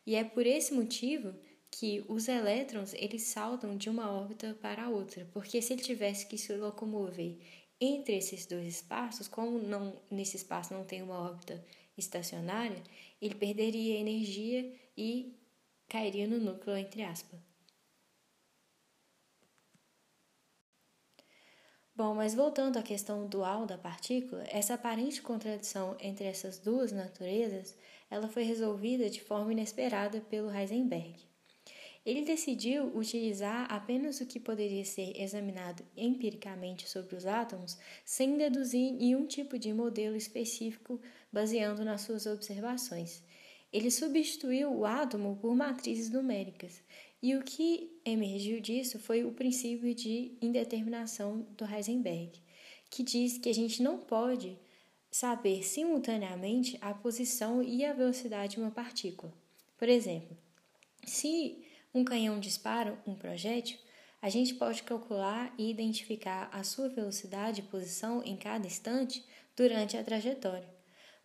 E 0.07 0.15
é 0.15 0.25
por 0.25 0.47
esse 0.47 0.73
motivo 0.73 1.35
que 1.71 2.05
os 2.09 2.29
elétrons 2.29 2.95
eles 2.95 3.23
saltam 3.23 3.77
de 3.77 3.91
uma 3.91 4.11
órbita 4.11 4.57
para 4.61 4.85
a 4.85 4.89
outra, 4.89 5.29
porque 5.33 5.61
se 5.61 5.73
ele 5.73 5.83
tivesse 5.83 6.27
que 6.27 6.39
se 6.39 6.55
locomover 6.55 7.37
entre 7.81 8.17
esses 8.17 8.47
dois 8.47 8.67
espaços, 8.67 9.29
como 9.29 9.59
não 9.59 9.95
nesse 10.11 10.37
espaço 10.37 10.73
não 10.75 10.85
tem 10.85 11.03
uma 11.03 11.21
órbita 11.21 11.63
estacionária, 11.97 12.83
ele 13.21 13.35
perderia 13.35 13.99
energia 13.99 14.73
e 14.97 15.37
cairia 15.89 16.27
no 16.27 16.39
núcleo 16.39 16.77
entre 16.77 17.03
aspas. 17.03 17.48
Bom, 21.99 22.15
mas 22.15 22.33
voltando 22.33 22.77
à 22.77 22.83
questão 22.83 23.27
dual 23.27 23.67
da 23.67 23.77
partícula, 23.77 24.45
essa 24.53 24.75
aparente 24.75 25.21
contradição 25.21 25.97
entre 25.99 26.27
essas 26.27 26.57
duas 26.57 26.93
naturezas, 26.93 27.77
ela 28.09 28.29
foi 28.29 28.45
resolvida 28.45 29.11
de 29.11 29.21
forma 29.21 29.51
inesperada 29.51 30.21
pelo 30.21 30.49
Heisenberg. 30.49 31.17
Ele 32.07 32.25
decidiu 32.25 32.97
utilizar 32.97 33.67
apenas 33.69 34.21
o 34.21 34.27
que 34.27 34.39
poderia 34.39 34.85
ser 34.85 35.21
examinado 35.21 35.85
empiricamente 35.97 36.89
sobre 36.89 37.17
os 37.17 37.27
átomos, 37.27 37.77
sem 38.05 38.39
deduzir 38.39 38.93
nenhum 38.93 39.27
tipo 39.27 39.59
de 39.59 39.73
modelo 39.73 40.15
específico 40.15 41.01
baseando 41.33 41.85
nas 41.85 42.03
suas 42.03 42.27
observações. 42.27 43.25
Ele 43.73 43.91
substituiu 43.91 44.73
o 44.73 44.87
átomo 44.87 45.37
por 45.37 45.53
matrizes 45.57 46.11
numéricas, 46.11 46.81
e 47.23 47.35
o 47.35 47.43
que 47.43 48.01
emergiu 48.05 48.61
disso 48.61 48.99
foi 48.99 49.25
o 49.25 49.33
princípio 49.33 49.95
de 49.95 50.37
indeterminação 50.41 51.47
do 51.57 51.65
Heisenberg, 51.65 52.41
que 52.91 53.03
diz 53.03 53.39
que 53.39 53.49
a 53.49 53.55
gente 53.55 53.83
não 53.83 53.99
pode 53.99 54.57
saber 55.11 55.65
simultaneamente 55.65 56.79
a 56.81 56.95
posição 56.95 57.63
e 57.63 57.85
a 57.85 57.93
velocidade 57.93 58.55
de 58.55 58.61
uma 58.61 58.71
partícula. 58.71 59.33
Por 59.77 59.89
exemplo, 59.89 60.37
se 61.05 61.65
um 61.93 62.05
canhão 62.05 62.39
dispara 62.39 63.01
um 63.07 63.15
projétil, 63.15 63.79
a 64.21 64.29
gente 64.29 64.55
pode 64.55 64.83
calcular 64.83 65.55
e 65.57 65.71
identificar 65.71 66.49
a 66.53 66.63
sua 66.63 66.89
velocidade 66.89 67.61
e 67.61 67.65
posição 67.65 68.23
em 68.25 68.37
cada 68.37 68.67
instante 68.67 69.25
durante 69.57 69.97
a 69.97 70.05
trajetória. 70.05 70.69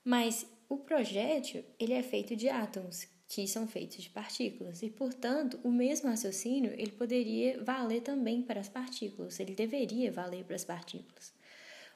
Mas 0.03 0.45
o 0.69 0.77
projétil 0.77 1.63
ele 1.79 1.93
é 1.93 2.03
feito 2.03 2.35
de 2.35 2.49
átomos, 2.49 3.07
que 3.33 3.47
são 3.47 3.67
feitos 3.67 4.03
de 4.03 4.11
partículas, 4.11 4.83
e, 4.83 4.91
portanto, 4.91 5.59
o 5.63 5.71
mesmo 5.71 6.07
raciocínio 6.07 6.71
ele 6.73 6.91
poderia 6.91 7.63
valer 7.63 8.01
também 8.01 8.43
para 8.43 8.59
as 8.59 8.69
partículas, 8.69 9.39
ele 9.39 9.55
deveria 9.55 10.11
valer 10.11 10.43
para 10.43 10.55
as 10.55 10.63
partículas. 10.63 11.33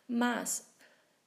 Mas, 0.08 0.68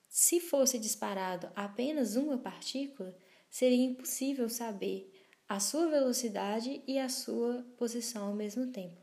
se 0.09 0.41
fosse 0.41 0.81
disparado 0.81 1.49
apenas 1.55 2.17
uma 2.17 2.37
partícula, 2.37 3.17
seria 3.49 3.85
impossível 3.85 4.49
saber 4.49 5.13
a 5.49 5.61
sua 5.61 5.89
velocidade 5.89 6.83
e 6.89 6.99
a 6.99 7.09
sua 7.09 7.65
posição 7.79 8.27
ao 8.27 8.35
mesmo 8.35 8.67
tempo. 8.67 9.01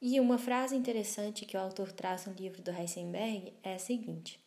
E 0.00 0.18
uma 0.18 0.38
frase 0.38 0.74
interessante 0.74 1.44
que 1.44 1.58
o 1.58 1.60
autor 1.60 1.92
traz 1.92 2.24
no 2.24 2.32
livro 2.32 2.62
do 2.62 2.70
Heisenberg 2.70 3.52
é 3.62 3.74
a 3.74 3.78
seguinte: 3.78 4.42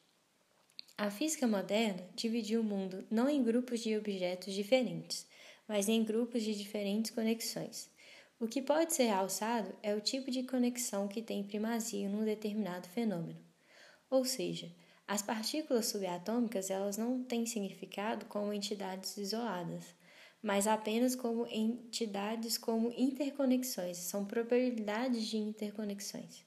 A 0.97 1.11
física 1.11 1.45
moderna 1.45 2.09
dividiu 2.15 2.61
o 2.61 2.63
mundo 2.63 3.05
não 3.11 3.29
em 3.29 3.43
grupos 3.43 3.81
de 3.81 3.95
objetos 3.95 4.51
diferentes, 4.55 5.29
mas 5.71 5.87
em 5.87 6.03
grupos 6.03 6.43
de 6.43 6.53
diferentes 6.53 7.11
conexões. 7.11 7.89
O 8.37 8.45
que 8.45 8.61
pode 8.61 8.93
ser 8.93 9.05
realçado 9.05 9.73
é 9.81 9.95
o 9.95 10.01
tipo 10.01 10.29
de 10.29 10.43
conexão 10.43 11.07
que 11.07 11.21
tem 11.21 11.45
primazia 11.45 12.09
num 12.09 12.25
determinado 12.25 12.89
fenômeno. 12.89 13.39
Ou 14.09 14.25
seja, 14.25 14.69
as 15.07 15.21
partículas 15.21 15.85
subatômicas 15.85 16.69
elas 16.69 16.97
não 16.97 17.23
têm 17.23 17.45
significado 17.45 18.25
como 18.25 18.51
entidades 18.51 19.15
isoladas, 19.15 19.95
mas 20.43 20.67
apenas 20.67 21.15
como 21.15 21.47
entidades 21.47 22.57
como 22.57 22.91
interconexões, 22.91 23.95
são 23.95 24.25
probabilidades 24.25 25.25
de 25.25 25.37
interconexões. 25.37 26.43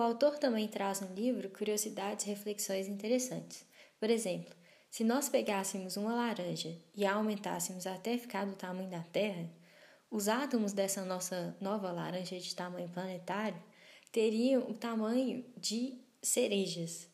O 0.00 0.02
autor 0.02 0.38
também 0.38 0.66
traz 0.66 1.02
no 1.02 1.14
livro 1.14 1.50
curiosidades 1.50 2.24
e 2.24 2.30
reflexões 2.30 2.88
interessantes. 2.88 3.66
Por 3.98 4.08
exemplo, 4.08 4.50
se 4.90 5.04
nós 5.04 5.28
pegássemos 5.28 5.98
uma 5.98 6.14
laranja 6.14 6.74
e 6.94 7.04
a 7.04 7.12
aumentássemos 7.12 7.86
até 7.86 8.16
ficar 8.16 8.46
do 8.46 8.54
tamanho 8.54 8.88
da 8.88 9.02
Terra, 9.02 9.46
os 10.10 10.26
átomos 10.26 10.72
dessa 10.72 11.04
nossa 11.04 11.54
nova 11.60 11.92
laranja 11.92 12.40
de 12.40 12.56
tamanho 12.56 12.88
planetário 12.88 13.62
teriam 14.10 14.70
o 14.70 14.72
tamanho 14.72 15.44
de 15.54 16.00
cerejas. 16.22 17.06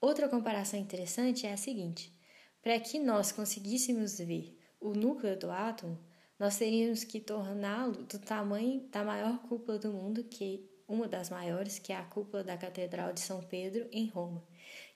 Outra 0.00 0.28
comparação 0.28 0.78
interessante 0.78 1.44
é 1.44 1.52
a 1.52 1.56
seguinte: 1.56 2.16
para 2.62 2.78
que 2.78 3.00
nós 3.00 3.32
conseguíssemos 3.32 4.18
ver 4.18 4.56
o 4.80 4.94
núcleo 4.94 5.36
do 5.36 5.50
átomo, 5.50 5.98
nós 6.38 6.56
teríamos 6.56 7.02
que 7.02 7.18
torná-lo 7.18 8.04
do 8.04 8.20
tamanho 8.20 8.88
da 8.90 9.02
maior 9.02 9.42
cúpula 9.48 9.76
do 9.76 9.92
mundo, 9.92 10.22
que 10.22 10.70
uma 10.92 11.08
das 11.08 11.30
maiores, 11.30 11.78
que 11.78 11.90
é 11.90 11.96
a 11.96 12.04
cúpula 12.04 12.44
da 12.44 12.54
Catedral 12.54 13.14
de 13.14 13.20
São 13.20 13.42
Pedro, 13.42 13.88
em 13.90 14.06
Roma. 14.06 14.44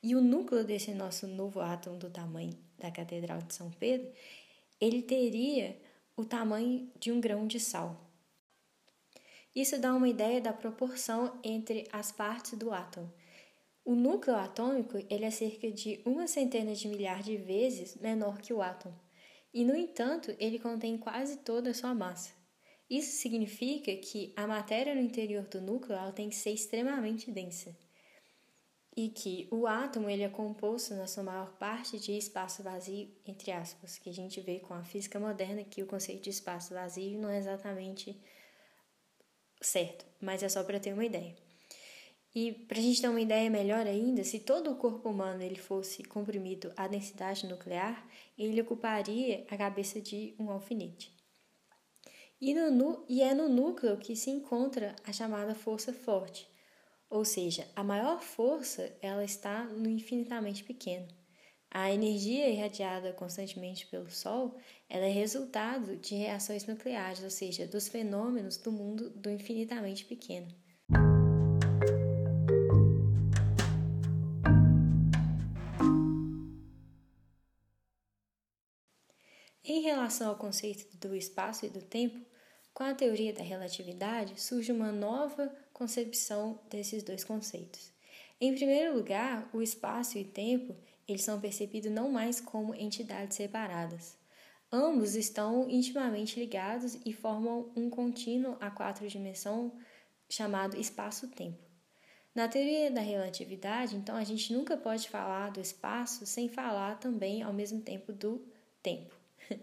E 0.02 0.14
o 0.14 0.20
núcleo 0.20 0.62
desse 0.62 0.92
nosso 0.92 1.26
novo 1.26 1.58
átomo 1.58 1.96
do 1.96 2.10
tamanho 2.10 2.52
da 2.78 2.90
Catedral 2.90 3.40
de 3.40 3.54
São 3.54 3.70
Pedro, 3.70 4.12
ele 4.78 5.00
teria 5.00 5.74
o 6.14 6.22
tamanho 6.22 6.92
de 7.00 7.10
um 7.10 7.18
grão 7.18 7.46
de 7.46 7.58
sal. 7.58 7.98
Isso 9.54 9.80
dá 9.80 9.94
uma 9.94 10.06
ideia 10.06 10.38
da 10.38 10.52
proporção 10.52 11.40
entre 11.42 11.88
as 11.90 12.12
partes 12.12 12.58
do 12.58 12.74
átomo. 12.74 13.10
O 13.82 13.94
núcleo 13.94 14.36
atômico 14.36 14.98
ele 15.08 15.24
é 15.24 15.30
cerca 15.30 15.70
de 15.70 16.02
uma 16.04 16.26
centena 16.26 16.74
de 16.74 16.88
milhar 16.88 17.22
de 17.22 17.38
vezes 17.38 17.96
menor 17.96 18.42
que 18.42 18.52
o 18.52 18.60
átomo, 18.60 19.00
e 19.54 19.64
no 19.64 19.74
entanto 19.74 20.34
ele 20.38 20.58
contém 20.58 20.98
quase 20.98 21.38
toda 21.38 21.70
a 21.70 21.74
sua 21.74 21.94
massa. 21.94 22.35
Isso 22.88 23.20
significa 23.20 23.94
que 23.96 24.32
a 24.36 24.46
matéria 24.46 24.94
no 24.94 25.00
interior 25.00 25.44
do 25.44 25.60
núcleo 25.60 25.98
ela 25.98 26.12
tem 26.12 26.28
que 26.28 26.36
ser 26.36 26.50
extremamente 26.50 27.30
densa 27.32 27.76
e 28.96 29.10
que 29.10 29.46
o 29.50 29.66
átomo 29.66 30.08
ele 30.08 30.22
é 30.22 30.28
composto 30.28 30.94
na 30.94 31.06
sua 31.06 31.22
maior 31.22 31.52
parte 31.58 31.98
de 31.98 32.16
espaço 32.16 32.62
vazio, 32.62 33.10
entre 33.26 33.52
aspas, 33.52 33.98
que 33.98 34.08
a 34.08 34.12
gente 34.12 34.40
vê 34.40 34.58
com 34.58 34.72
a 34.72 34.84
física 34.84 35.20
moderna 35.20 35.64
que 35.64 35.82
o 35.82 35.86
conceito 35.86 36.22
de 36.22 36.30
espaço 36.30 36.72
vazio 36.72 37.20
não 37.20 37.28
é 37.28 37.36
exatamente 37.36 38.18
certo, 39.60 40.06
mas 40.18 40.42
é 40.42 40.48
só 40.48 40.64
para 40.64 40.80
ter 40.80 40.94
uma 40.94 41.04
ideia. 41.04 41.36
E 42.34 42.52
para 42.52 42.78
a 42.78 42.82
gente 42.82 43.00
ter 43.00 43.08
uma 43.08 43.20
ideia 43.20 43.50
melhor 43.50 43.86
ainda, 43.86 44.22
se 44.22 44.38
todo 44.38 44.70
o 44.70 44.76
corpo 44.76 45.08
humano 45.10 45.42
ele 45.42 45.56
fosse 45.56 46.02
comprimido 46.02 46.72
à 46.76 46.86
densidade 46.86 47.46
nuclear, 47.46 48.06
ele 48.38 48.60
ocuparia 48.60 49.46
a 49.50 49.56
cabeça 49.56 50.00
de 50.00 50.34
um 50.38 50.50
alfinete. 50.50 51.15
E, 52.40 52.52
no, 52.54 53.04
e 53.08 53.22
é 53.22 53.34
no 53.34 53.48
núcleo 53.48 53.96
que 53.96 54.14
se 54.14 54.30
encontra 54.30 54.94
a 55.04 55.12
chamada 55.12 55.54
força 55.54 55.92
forte, 55.92 56.48
ou 57.08 57.24
seja, 57.24 57.66
a 57.74 57.82
maior 57.82 58.20
força 58.20 58.94
ela 59.00 59.24
está 59.24 59.64
no 59.64 59.88
infinitamente 59.88 60.62
pequeno. 60.62 61.08
A 61.70 61.92
energia 61.92 62.48
irradiada 62.48 63.12
constantemente 63.12 63.86
pelo 63.86 64.10
Sol 64.10 64.56
ela 64.88 65.04
é 65.04 65.10
resultado 65.10 65.96
de 65.96 66.14
reações 66.14 66.66
nucleares, 66.66 67.22
ou 67.22 67.30
seja, 67.30 67.66
dos 67.66 67.88
fenômenos 67.88 68.56
do 68.56 68.72
mundo 68.72 69.10
do 69.10 69.30
infinitamente 69.30 70.04
pequeno. 70.04 70.48
Em 79.68 79.80
relação 79.80 80.28
ao 80.28 80.36
conceito 80.36 80.86
do 80.96 81.12
espaço 81.16 81.66
e 81.66 81.68
do 81.68 81.82
tempo, 81.82 82.24
com 82.72 82.84
a 82.84 82.94
teoria 82.94 83.32
da 83.32 83.42
relatividade 83.42 84.40
surge 84.40 84.70
uma 84.70 84.92
nova 84.92 85.52
concepção 85.72 86.60
desses 86.70 87.02
dois 87.02 87.24
conceitos. 87.24 87.90
Em 88.40 88.54
primeiro 88.54 88.94
lugar, 88.94 89.50
o 89.52 89.60
espaço 89.60 90.18
e 90.18 90.22
o 90.22 90.28
tempo 90.28 90.76
eles 91.08 91.22
são 91.22 91.40
percebidos 91.40 91.90
não 91.90 92.08
mais 92.12 92.40
como 92.40 92.76
entidades 92.76 93.36
separadas. 93.36 94.16
Ambos 94.70 95.16
estão 95.16 95.68
intimamente 95.68 96.38
ligados 96.38 96.96
e 97.04 97.12
formam 97.12 97.72
um 97.74 97.90
contínuo 97.90 98.56
a 98.60 98.70
quatro 98.70 99.08
dimensões 99.08 99.72
chamado 100.30 100.78
espaço-tempo. 100.78 101.58
Na 102.32 102.46
teoria 102.46 102.88
da 102.88 103.00
relatividade, 103.00 103.96
então, 103.96 104.14
a 104.14 104.22
gente 104.22 104.52
nunca 104.52 104.76
pode 104.76 105.08
falar 105.08 105.50
do 105.50 105.60
espaço 105.60 106.24
sem 106.24 106.48
falar 106.48 107.00
também 107.00 107.42
ao 107.42 107.52
mesmo 107.52 107.80
tempo 107.80 108.12
do 108.12 108.46
tempo. 108.80 109.15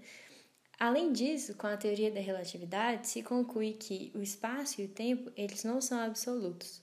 Além 0.79 1.13
disso, 1.13 1.55
com 1.55 1.67
a 1.67 1.77
teoria 1.77 2.11
da 2.11 2.19
relatividade, 2.19 3.07
se 3.07 3.23
conclui 3.23 3.73
que 3.73 4.11
o 4.15 4.21
espaço 4.21 4.81
e 4.81 4.85
o 4.85 4.89
tempo 4.89 5.31
eles 5.35 5.63
não 5.63 5.79
são 5.79 5.99
absolutos. 5.99 6.81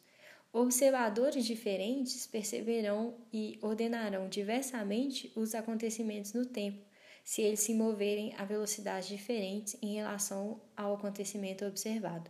Observadores 0.52 1.44
diferentes 1.44 2.26
perceberão 2.26 3.14
e 3.32 3.58
ordenarão 3.62 4.28
diversamente 4.28 5.30
os 5.36 5.54
acontecimentos 5.54 6.32
no 6.32 6.44
tempo, 6.44 6.84
se 7.22 7.42
eles 7.42 7.60
se 7.60 7.74
moverem 7.74 8.34
a 8.36 8.44
velocidades 8.44 9.08
diferentes 9.08 9.76
em 9.80 9.94
relação 9.94 10.60
ao 10.76 10.94
acontecimento 10.94 11.64
observado. 11.64 12.28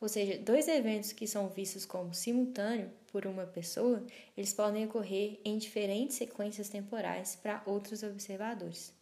Ou 0.00 0.08
seja, 0.08 0.38
dois 0.38 0.68
eventos 0.68 1.12
que 1.12 1.26
são 1.26 1.48
vistos 1.48 1.86
como 1.86 2.12
simultâneos 2.12 2.90
por 3.10 3.26
uma 3.26 3.46
pessoa, 3.46 4.04
eles 4.36 4.52
podem 4.52 4.84
ocorrer 4.84 5.40
em 5.44 5.58
diferentes 5.58 6.16
sequências 6.16 6.68
temporais 6.68 7.34
para 7.36 7.62
outros 7.66 8.02
observadores. 8.02 8.97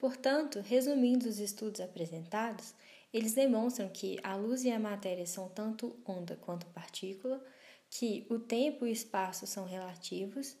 Portanto, 0.00 0.60
resumindo 0.60 1.28
os 1.28 1.38
estudos 1.38 1.78
apresentados, 1.78 2.74
eles 3.12 3.34
demonstram 3.34 3.86
que 3.90 4.18
a 4.22 4.34
luz 4.34 4.64
e 4.64 4.70
a 4.70 4.78
matéria 4.78 5.26
são 5.26 5.46
tanto 5.50 5.94
onda 6.06 6.36
quanto 6.36 6.64
partícula, 6.68 7.44
que 7.90 8.26
o 8.30 8.38
tempo 8.38 8.86
e 8.86 8.88
o 8.88 8.92
espaço 8.92 9.46
são 9.46 9.66
relativos, 9.66 10.56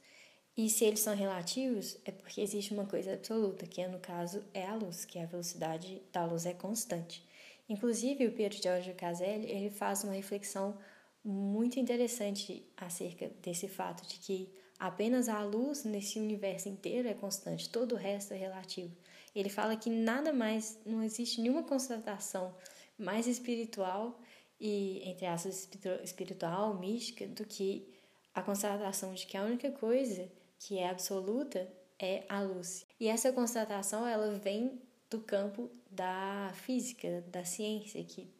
e 0.54 0.68
se 0.68 0.84
eles 0.84 1.00
são 1.00 1.14
relativos 1.14 1.96
é 2.04 2.10
porque 2.10 2.42
existe 2.42 2.74
uma 2.74 2.84
coisa 2.84 3.14
absoluta, 3.14 3.66
que 3.66 3.86
no 3.88 3.98
caso 3.98 4.44
é 4.52 4.66
a 4.66 4.74
luz, 4.74 5.06
que 5.06 5.18
a 5.18 5.24
velocidade 5.24 6.02
da 6.12 6.26
luz 6.26 6.44
é 6.44 6.52
constante. 6.52 7.24
Inclusive, 7.66 8.26
o 8.26 8.32
Piero 8.32 8.60
Giorgio 8.60 8.94
Caselli 8.94 9.50
ele 9.50 9.70
faz 9.70 10.04
uma 10.04 10.12
reflexão 10.12 10.76
muito 11.24 11.80
interessante 11.80 12.66
acerca 12.76 13.30
desse 13.40 13.68
fato 13.68 14.06
de 14.06 14.18
que 14.18 14.52
apenas 14.78 15.30
a 15.30 15.42
luz 15.42 15.84
nesse 15.84 16.18
universo 16.18 16.68
inteiro 16.68 17.08
é 17.08 17.14
constante, 17.14 17.70
todo 17.70 17.92
o 17.92 17.98
resto 17.98 18.34
é 18.34 18.36
relativo. 18.36 18.94
Ele 19.34 19.48
fala 19.48 19.76
que 19.76 19.88
nada 19.88 20.32
mais, 20.32 20.78
não 20.84 21.02
existe 21.02 21.40
nenhuma 21.40 21.62
constatação 21.62 22.54
mais 22.98 23.26
espiritual 23.26 24.20
e, 24.60 25.00
entre 25.08 25.26
aspas, 25.26 25.68
espiritual, 26.02 26.78
mística, 26.78 27.26
do 27.26 27.44
que 27.44 27.88
a 28.34 28.42
constatação 28.42 29.14
de 29.14 29.26
que 29.26 29.36
a 29.36 29.44
única 29.44 29.70
coisa 29.72 30.30
que 30.58 30.78
é 30.78 30.88
absoluta 30.88 31.70
é 31.98 32.24
a 32.28 32.42
luz. 32.42 32.86
E 32.98 33.08
essa 33.08 33.32
constatação, 33.32 34.06
ela 34.06 34.38
vem 34.38 34.80
do 35.08 35.20
campo 35.20 35.70
da 35.90 36.52
física, 36.54 37.24
da 37.28 37.44
ciência, 37.44 38.02
que, 38.04 38.32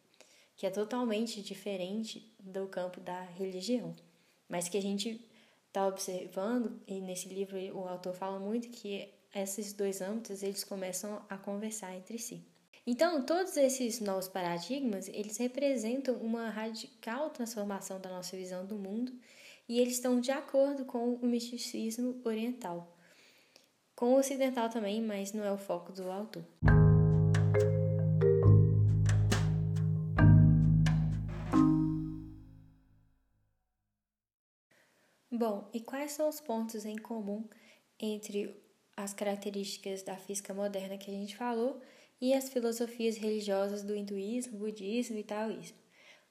que 0.55 0.65
é 0.65 0.69
totalmente 0.69 1.41
diferente 1.41 2.33
do 2.39 2.67
campo 2.67 2.99
da 2.99 3.21
religião. 3.21 3.95
Mas 4.47 4.69
que 4.69 4.77
a 4.77 4.81
gente 4.81 5.27
está 5.67 5.87
observando, 5.87 6.81
e 6.87 6.99
nesse 7.01 7.29
livro 7.29 7.57
o 7.77 7.87
autor 7.87 8.13
fala 8.13 8.39
muito 8.39 8.69
que 8.69 9.13
esses 9.33 9.73
dois 9.73 10.01
âmbitos 10.01 10.43
eles 10.43 10.63
começam 10.63 11.21
a 11.29 11.37
conversar 11.37 11.95
entre 11.95 12.17
si. 12.17 12.45
Então, 12.85 13.23
todos 13.23 13.55
esses 13.57 13.99
novos 13.99 14.27
paradigmas, 14.27 15.07
eles 15.07 15.37
representam 15.37 16.15
uma 16.15 16.49
radical 16.49 17.29
transformação 17.29 17.99
da 18.01 18.09
nossa 18.09 18.35
visão 18.35 18.65
do 18.65 18.75
mundo 18.75 19.13
e 19.69 19.79
eles 19.79 19.93
estão 19.93 20.19
de 20.19 20.31
acordo 20.31 20.83
com 20.83 21.13
o 21.13 21.25
misticismo 21.25 22.19
oriental. 22.25 22.97
Com 23.95 24.13
o 24.13 24.17
ocidental 24.17 24.67
também, 24.67 25.01
mas 25.01 25.31
não 25.31 25.43
é 25.43 25.51
o 25.51 25.57
foco 25.57 25.91
do 25.91 26.09
autor. 26.09 26.43
Bom, 35.31 35.69
e 35.73 35.79
quais 35.79 36.11
são 36.11 36.27
os 36.27 36.39
pontos 36.39 36.83
em 36.83 36.97
comum 36.97 37.47
entre 37.99 38.59
as 38.95 39.13
características 39.13 40.03
da 40.03 40.15
física 40.15 40.53
moderna 40.53 40.97
que 40.97 41.09
a 41.09 41.13
gente 41.13 41.35
falou 41.35 41.81
e 42.19 42.33
as 42.33 42.49
filosofias 42.49 43.17
religiosas 43.17 43.83
do 43.83 43.95
hinduísmo, 43.95 44.59
budismo 44.59 45.17
e 45.17 45.23
taoísmo. 45.23 45.77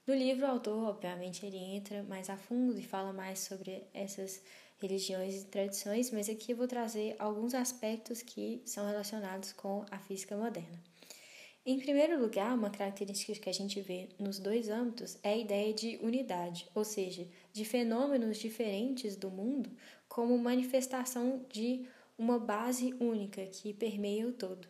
No 0.07 0.15
livro, 0.15 0.47
o 0.47 0.51
autor, 0.51 0.89
obviamente, 0.89 1.45
ele 1.45 1.59
entra 1.59 2.03
mais 2.05 2.31
a 2.31 2.37
fundo 2.37 2.79
e 2.79 2.83
fala 2.83 3.13
mais 3.13 3.41
sobre 3.41 3.85
essas 3.93 4.43
religiões 4.81 5.43
e 5.43 5.45
tradições, 5.47 6.11
mas 6.11 6.29
aqui 6.29 6.53
eu 6.53 6.57
vou 6.57 6.67
trazer 6.67 7.15
alguns 7.19 7.55
aspectos 7.55 8.23
que 8.23 8.63
são 8.65 8.87
relacionados 8.87 9.53
com 9.53 9.85
a 9.91 9.99
física 9.99 10.37
moderna. 10.37 10.81
Em 11.67 11.79
primeiro 11.79 12.19
lugar, 12.19 12.55
uma 12.55 12.71
característica 12.71 13.39
que 13.39 13.51
a 13.51 13.53
gente 13.53 13.83
vê 13.83 14.09
nos 14.19 14.39
dois 14.39 14.71
âmbitos 14.71 15.19
é 15.23 15.35
a 15.35 15.37
ideia 15.37 15.75
de 15.75 15.99
unidade, 16.03 16.67
ou 16.75 16.85
seja, 16.85 17.29
de 17.53 17.65
fenômenos 17.67 18.39
diferentes 18.39 19.15
do 19.15 19.31
mundo 19.31 19.71
como 20.09 20.37
manifestação 20.39 21.45
de 21.53 21.87
uma 22.21 22.39
base 22.39 22.95
única 23.01 23.47
que 23.47 23.73
permeia 23.73 24.29
o 24.29 24.33
todo 24.33 24.69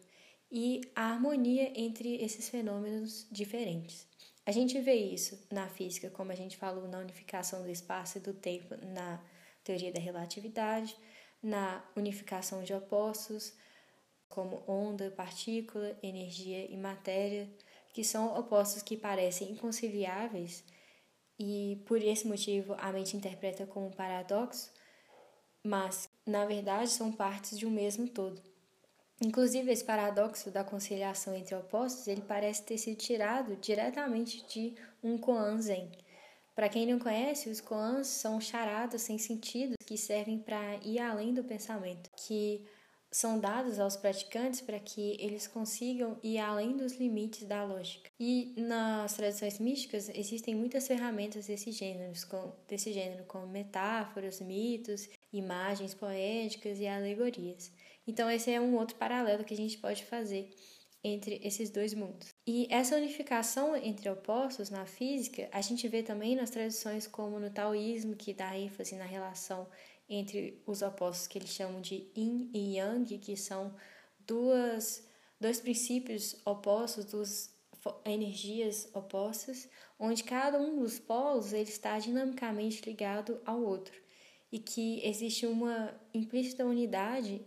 e 0.52 0.80
a 0.94 1.10
harmonia 1.10 1.72
entre 1.74 2.14
esses 2.22 2.48
fenômenos 2.48 3.26
diferentes. 3.28 4.06
A 4.46 4.52
gente 4.52 4.80
vê 4.80 4.94
isso 4.94 5.36
na 5.50 5.68
física, 5.68 6.08
como 6.10 6.30
a 6.30 6.36
gente 6.36 6.56
falou, 6.56 6.86
na 6.86 7.00
unificação 7.00 7.64
do 7.64 7.68
espaço 7.68 8.18
e 8.18 8.20
do 8.20 8.32
tempo 8.32 8.76
na 8.94 9.20
teoria 9.64 9.92
da 9.92 9.98
relatividade, 9.98 10.96
na 11.42 11.84
unificação 11.96 12.62
de 12.62 12.72
opostos, 12.72 13.52
como 14.28 14.62
onda, 14.68 15.10
partícula, 15.10 15.98
energia 16.04 16.70
e 16.70 16.76
matéria, 16.76 17.50
que 17.92 18.04
são 18.04 18.38
opostos 18.38 18.80
que 18.80 18.96
parecem 18.96 19.50
inconciliáveis 19.50 20.62
e 21.36 21.82
por 21.84 22.00
esse 22.00 22.28
motivo 22.28 22.76
a 22.78 22.92
mente 22.92 23.16
interpreta 23.16 23.66
como 23.66 23.88
um 23.88 23.92
paradoxo, 23.92 24.70
mas 25.64 26.08
na 26.26 26.44
verdade 26.46 26.90
são 26.90 27.12
partes 27.12 27.58
de 27.58 27.66
um 27.66 27.70
mesmo 27.70 28.08
todo. 28.08 28.42
Inclusive, 29.22 29.70
esse 29.70 29.84
paradoxo 29.84 30.50
da 30.50 30.64
conciliação 30.64 31.34
entre 31.34 31.54
opostos, 31.54 32.08
ele 32.08 32.22
parece 32.22 32.62
ter 32.62 32.78
sido 32.78 32.96
tirado 32.96 33.54
diretamente 33.56 34.46
de 34.46 34.74
um 35.02 35.18
koan 35.18 35.60
zen. 35.60 35.90
Para 36.54 36.70
quem 36.70 36.86
não 36.86 36.98
conhece, 36.98 37.50
os 37.50 37.60
koans 37.60 38.06
são 38.06 38.40
charadas 38.40 39.02
sem 39.02 39.18
sentido 39.18 39.74
que 39.84 39.98
servem 39.98 40.38
para 40.38 40.76
ir 40.76 40.98
além 40.98 41.34
do 41.34 41.44
pensamento, 41.44 42.10
que 42.16 42.64
são 43.12 43.38
dados 43.38 43.78
aos 43.78 43.96
praticantes 43.96 44.60
para 44.60 44.78
que 44.78 45.16
eles 45.18 45.46
consigam 45.46 46.18
ir 46.22 46.38
além 46.38 46.76
dos 46.76 46.94
limites 46.94 47.46
da 47.46 47.62
lógica. 47.64 48.10
E 48.18 48.54
nas 48.56 49.14
tradições 49.14 49.58
místicas 49.58 50.08
existem 50.14 50.54
muitas 50.54 50.86
ferramentas 50.86 51.46
desse 51.46 51.72
gênero, 51.72 52.12
desse 52.68 52.92
gênero 52.92 53.24
como 53.24 53.46
metáforas, 53.46 54.40
mitos 54.40 55.08
imagens 55.32 55.94
poéticas 55.94 56.78
e 56.78 56.86
alegorias. 56.86 57.72
Então, 58.06 58.30
esse 58.30 58.50
é 58.50 58.60
um 58.60 58.76
outro 58.76 58.96
paralelo 58.96 59.44
que 59.44 59.54
a 59.54 59.56
gente 59.56 59.78
pode 59.78 60.04
fazer 60.04 60.50
entre 61.02 61.40
esses 61.42 61.70
dois 61.70 61.94
mundos. 61.94 62.28
E 62.46 62.66
essa 62.70 62.96
unificação 62.96 63.74
entre 63.76 64.10
opostos 64.10 64.68
na 64.68 64.84
física, 64.84 65.48
a 65.52 65.60
gente 65.60 65.88
vê 65.88 66.02
também 66.02 66.36
nas 66.36 66.50
tradições 66.50 67.06
como 67.06 67.40
no 67.40 67.50
taoísmo, 67.50 68.16
que 68.16 68.34
dá 68.34 68.56
ênfase 68.56 68.96
na 68.96 69.04
relação 69.04 69.68
entre 70.08 70.60
os 70.66 70.82
opostos 70.82 71.26
que 71.26 71.38
eles 71.38 71.50
chamam 71.50 71.80
de 71.80 72.10
yin 72.16 72.50
e 72.52 72.76
yang, 72.76 73.18
que 73.18 73.36
são 73.36 73.74
duas, 74.26 75.06
dois 75.40 75.60
princípios 75.60 76.36
opostos, 76.44 77.06
duas 77.06 77.54
energias 78.04 78.90
opostas, 78.92 79.68
onde 79.98 80.22
cada 80.22 80.60
um 80.60 80.80
dos 80.80 80.98
polos 80.98 81.54
ele 81.54 81.70
está 81.70 81.98
dinamicamente 81.98 82.82
ligado 82.84 83.40
ao 83.46 83.62
outro 83.62 84.09
e 84.52 84.58
que 84.58 85.00
existe 85.06 85.46
uma 85.46 85.94
implícita 86.12 86.64
unidade 86.64 87.40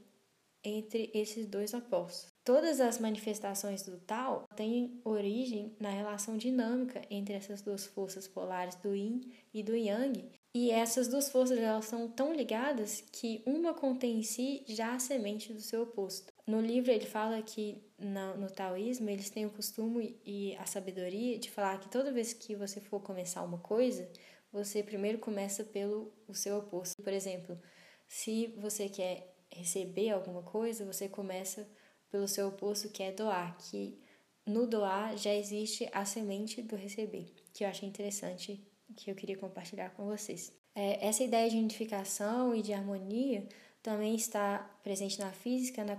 entre 0.64 1.12
esses 1.14 1.46
dois 1.46 1.74
opostos. 1.74 2.32
Todas 2.44 2.80
as 2.80 3.00
manifestações 3.00 3.84
do 3.84 3.98
Tao 4.00 4.46
têm 4.56 5.00
origem 5.04 5.76
na 5.80 5.90
relação 5.90 6.38
dinâmica 6.38 7.02
entre 7.10 7.34
essas 7.34 7.62
duas 7.62 7.86
forças 7.86 8.28
polares 8.28 8.76
do 8.76 8.96
Yin 8.96 9.22
e 9.54 9.62
do 9.62 9.76
Yang, 9.76 10.32
e 10.56 10.70
essas 10.70 11.08
duas 11.08 11.30
forças 11.30 11.58
elas 11.58 11.86
são 11.86 12.08
tão 12.08 12.32
ligadas 12.32 13.04
que 13.12 13.42
uma 13.44 13.74
contém 13.74 14.20
em 14.20 14.24
si 14.24 14.64
já 14.68 14.94
a 14.94 15.00
semente 15.00 15.52
do 15.52 15.60
seu 15.60 15.82
oposto. 15.82 16.32
No 16.46 16.62
livro 16.62 16.92
ele 16.92 17.08
fala 17.08 17.42
que 17.42 17.82
no, 17.98 18.38
no 18.38 18.52
taoísmo 18.52 19.10
eles 19.10 19.32
têm 19.32 19.48
o 19.48 19.50
costume 19.50 20.20
e 20.24 20.56
a 20.58 20.66
sabedoria 20.68 21.40
de 21.40 21.50
falar 21.50 21.80
que 21.80 21.90
toda 21.90 22.12
vez 22.12 22.34
que 22.34 22.56
você 22.56 22.80
for 22.80 23.00
começar 23.00 23.42
uma 23.42 23.58
coisa, 23.58 24.08
você 24.54 24.84
primeiro 24.84 25.18
começa 25.18 25.64
pelo 25.64 26.14
o 26.28 26.36
seu 26.36 26.60
oposto. 26.60 27.02
Por 27.02 27.12
exemplo, 27.12 27.60
se 28.08 28.54
você 28.58 28.88
quer 28.88 29.36
receber 29.52 30.12
alguma 30.12 30.44
coisa, 30.44 30.86
você 30.86 31.10
começa 31.10 31.68
pelo 32.12 32.28
seu 32.28 32.50
oposto 32.50 32.90
que 32.90 33.02
é 33.02 33.12
doar, 33.12 33.58
que 33.58 34.00
no 34.46 34.68
doar 34.68 35.18
já 35.18 35.34
existe 35.34 35.90
a 35.92 36.06
semente 36.06 36.62
do 36.62 36.76
receber, 36.76 37.34
que 37.52 37.64
eu 37.64 37.68
achei 37.68 37.90
interessante, 37.90 38.64
que 38.96 39.10
eu 39.10 39.16
queria 39.16 39.38
compartilhar 39.38 39.90
com 39.92 40.06
vocês. 40.06 40.54
É, 40.76 41.08
essa 41.08 41.24
ideia 41.24 41.50
de 41.50 41.58
unificação 41.58 42.54
e 42.56 42.62
de 42.62 42.74
harmonia 42.74 43.48
também 43.82 44.16
está 44.16 44.60
presente 44.84 45.20
na 45.20 45.32
física, 45.32 45.84
na, 45.84 45.98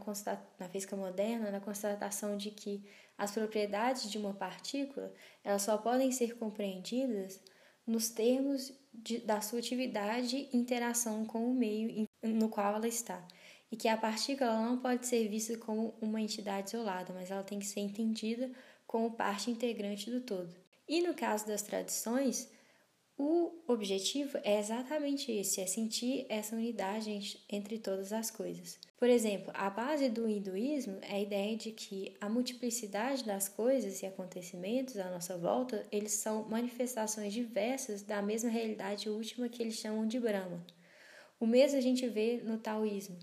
na 0.59 0.69
física 0.69 0.97
moderna, 0.97 1.51
na 1.51 1.61
constatação 1.61 2.37
de 2.37 2.51
que 2.51 2.85
as 3.19 3.31
propriedades 3.31 4.11
de 4.11 4.19
uma 4.19 4.35
partícula 4.35 5.13
elas 5.43 5.63
só 5.63 5.77
podem 5.77 6.11
ser 6.11 6.37
compreendidas 6.37 7.41
nos 7.87 8.09
termos 8.09 8.73
de, 8.93 9.19
da 9.19 9.41
sua 9.41 9.59
atividade 9.59 10.49
e 10.53 10.57
interação 10.57 11.25
com 11.25 11.51
o 11.51 11.55
meio 11.55 12.09
no 12.23 12.49
qual 12.49 12.77
ela 12.77 12.89
está. 12.89 13.27
E 13.71 13.77
que 13.77 13.89
a 13.89 13.97
partícula 13.97 14.61
não 14.61 14.79
pode 14.79 15.07
ser 15.07 15.29
vista 15.29 15.57
como 15.59 15.95
uma 16.01 16.21
entidade 16.21 16.69
isolada, 16.69 17.13
mas 17.13 17.31
ela 17.31 17.43
tem 17.43 17.59
que 17.59 17.67
ser 17.67 17.81
entendida 17.81 18.51
como 18.87 19.11
parte 19.13 19.51
integrante 19.51 20.11
do 20.11 20.21
todo. 20.21 20.55
E 20.87 21.03
no 21.03 21.15
caso 21.15 21.47
das 21.47 21.63
tradições, 21.63 22.49
o 23.27 23.65
objetivo 23.67 24.39
é 24.45 24.59
exatamente 24.59 25.33
esse, 25.33 25.59
é 25.59 25.67
sentir 25.67 26.27
essa 26.29 26.55
unidade 26.55 27.43
entre 27.49 27.79
todas 27.79 28.13
as 28.13 28.31
coisas. 28.31 28.79
Por 28.99 29.09
exemplo, 29.09 29.51
a 29.55 29.71
base 29.71 30.11
do 30.11 30.29
hinduísmo 30.29 30.99
é 31.01 31.15
a 31.15 31.21
ideia 31.21 31.57
de 31.57 31.73
que 31.73 32.15
a 32.21 32.29
multiplicidade 32.29 33.25
das 33.25 33.49
coisas 33.49 34.03
e 34.03 34.07
acontecimentos 34.07 34.99
à 34.99 35.11
nossa 35.11 35.39
volta, 35.39 35.87
eles 35.91 36.13
são 36.13 36.47
manifestações 36.51 37.33
diversas 37.33 38.03
da 38.03 38.21
mesma 38.21 38.51
realidade 38.51 39.09
última 39.09 39.49
que 39.49 39.63
eles 39.63 39.77
chamam 39.77 40.07
de 40.07 40.21
Brahma. 40.21 40.63
O 41.41 41.47
mesmo 41.47 41.79
a 41.79 41.81
gente 41.81 42.07
vê 42.07 42.43
no 42.45 42.59
taoísmo, 42.59 43.19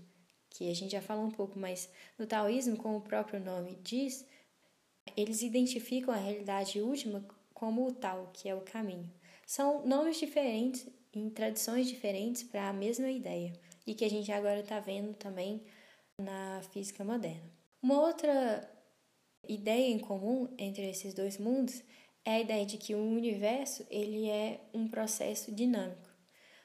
que 0.50 0.68
a 0.68 0.74
gente 0.74 0.90
já 0.90 1.00
falou 1.00 1.26
um 1.26 1.30
pouco, 1.30 1.56
mas 1.56 1.88
no 2.18 2.26
taoísmo, 2.26 2.76
como 2.76 2.96
o 2.96 3.02
próprio 3.02 3.38
nome 3.38 3.78
diz, 3.80 4.26
eles 5.16 5.42
identificam 5.42 6.12
a 6.12 6.16
realidade 6.16 6.80
última 6.80 7.24
como 7.54 7.86
o 7.86 7.92
Tao, 7.92 8.30
que 8.32 8.48
é 8.48 8.54
o 8.54 8.62
caminho. 8.62 9.08
São 9.54 9.86
nomes 9.86 10.16
diferentes 10.16 10.88
em 11.12 11.28
tradições 11.28 11.86
diferentes 11.86 12.42
para 12.42 12.70
a 12.70 12.72
mesma 12.72 13.10
ideia 13.10 13.52
e 13.86 13.94
que 13.94 14.02
a 14.02 14.08
gente 14.08 14.32
agora 14.32 14.60
está 14.60 14.80
vendo 14.80 15.12
também 15.12 15.62
na 16.16 16.62
física 16.72 17.04
moderna. 17.04 17.52
Uma 17.82 18.00
outra 18.00 18.66
ideia 19.46 19.92
em 19.92 19.98
comum 19.98 20.48
entre 20.56 20.88
esses 20.88 21.12
dois 21.12 21.36
mundos 21.36 21.82
é 22.24 22.30
a 22.30 22.40
ideia 22.40 22.64
de 22.64 22.78
que 22.78 22.94
o 22.94 23.04
universo 23.04 23.86
ele 23.90 24.26
é 24.30 24.58
um 24.72 24.88
processo 24.88 25.52
dinâmico. 25.52 26.08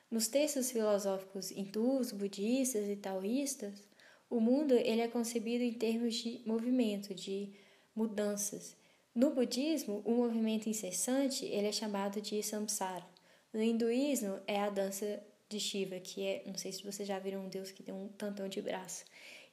Nos 0.09 0.29
textos 0.29 0.71
filosóficos 0.71 1.51
hindus, 1.51 2.13
budistas 2.13 2.87
e 2.87 2.95
taoístas, 2.95 3.83
o 4.29 4.39
mundo 4.39 4.73
ele 4.73 5.01
é 5.01 5.09
concebido 5.09 5.61
em 5.61 5.73
termos 5.73 6.15
de 6.15 6.41
movimento, 6.45 7.13
de 7.13 7.51
mudanças, 7.93 8.77
no 9.17 9.31
budismo, 9.31 10.03
o 10.05 10.13
movimento 10.13 10.69
incessante 10.69 11.43
ele 11.43 11.65
é 11.65 11.71
chamado 11.71 12.21
de 12.21 12.43
samsara. 12.43 13.03
No 13.51 13.63
hinduísmo, 13.63 14.39
é 14.45 14.61
a 14.61 14.69
dança 14.69 15.19
de 15.49 15.59
Shiva, 15.59 15.99
que 15.99 16.23
é, 16.23 16.43
não 16.45 16.55
sei 16.55 16.71
se 16.71 16.83
vocês 16.83 17.07
já 17.07 17.17
viram 17.17 17.43
um 17.43 17.49
deus 17.49 17.71
que 17.71 17.81
tem 17.81 17.95
um 17.95 18.09
tantão 18.09 18.47
de 18.47 18.61
braço. 18.61 19.05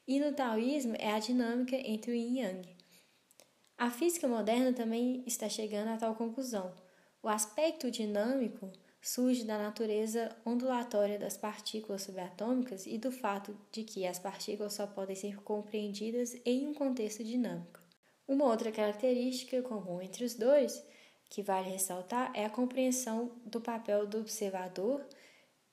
E 0.06 0.20
no 0.20 0.34
taoísmo, 0.34 0.94
é 0.98 1.10
a 1.12 1.18
dinâmica 1.18 1.76
entre 1.76 2.10
o 2.10 2.14
yin 2.14 2.34
e 2.34 2.40
yang. 2.40 2.68
A 3.78 3.90
física 3.90 4.28
moderna 4.28 4.74
também 4.74 5.24
está 5.26 5.48
chegando 5.48 5.88
a 5.88 5.96
tal 5.96 6.14
conclusão. 6.14 6.74
O 7.22 7.28
aspecto 7.28 7.90
dinâmico 7.90 8.70
surge 9.00 9.44
da 9.44 9.56
natureza 9.56 10.36
ondulatória 10.44 11.18
das 11.18 11.38
partículas 11.38 12.02
subatômicas 12.02 12.84
e 12.84 12.98
do 12.98 13.10
fato 13.10 13.56
de 13.72 13.82
que 13.82 14.06
as 14.06 14.18
partículas 14.18 14.74
só 14.74 14.86
podem 14.86 15.16
ser 15.16 15.42
compreendidas 15.42 16.36
em 16.44 16.66
um 16.66 16.74
contexto 16.74 17.24
dinâmico. 17.24 17.83
Uma 18.26 18.46
outra 18.46 18.72
característica 18.72 19.60
comum 19.62 20.00
entre 20.00 20.24
os 20.24 20.34
dois, 20.34 20.82
que 21.28 21.42
vale 21.42 21.68
ressaltar, 21.68 22.32
é 22.34 22.46
a 22.46 22.50
compreensão 22.50 23.32
do 23.44 23.60
papel 23.60 24.06
do 24.06 24.18
observador 24.18 25.06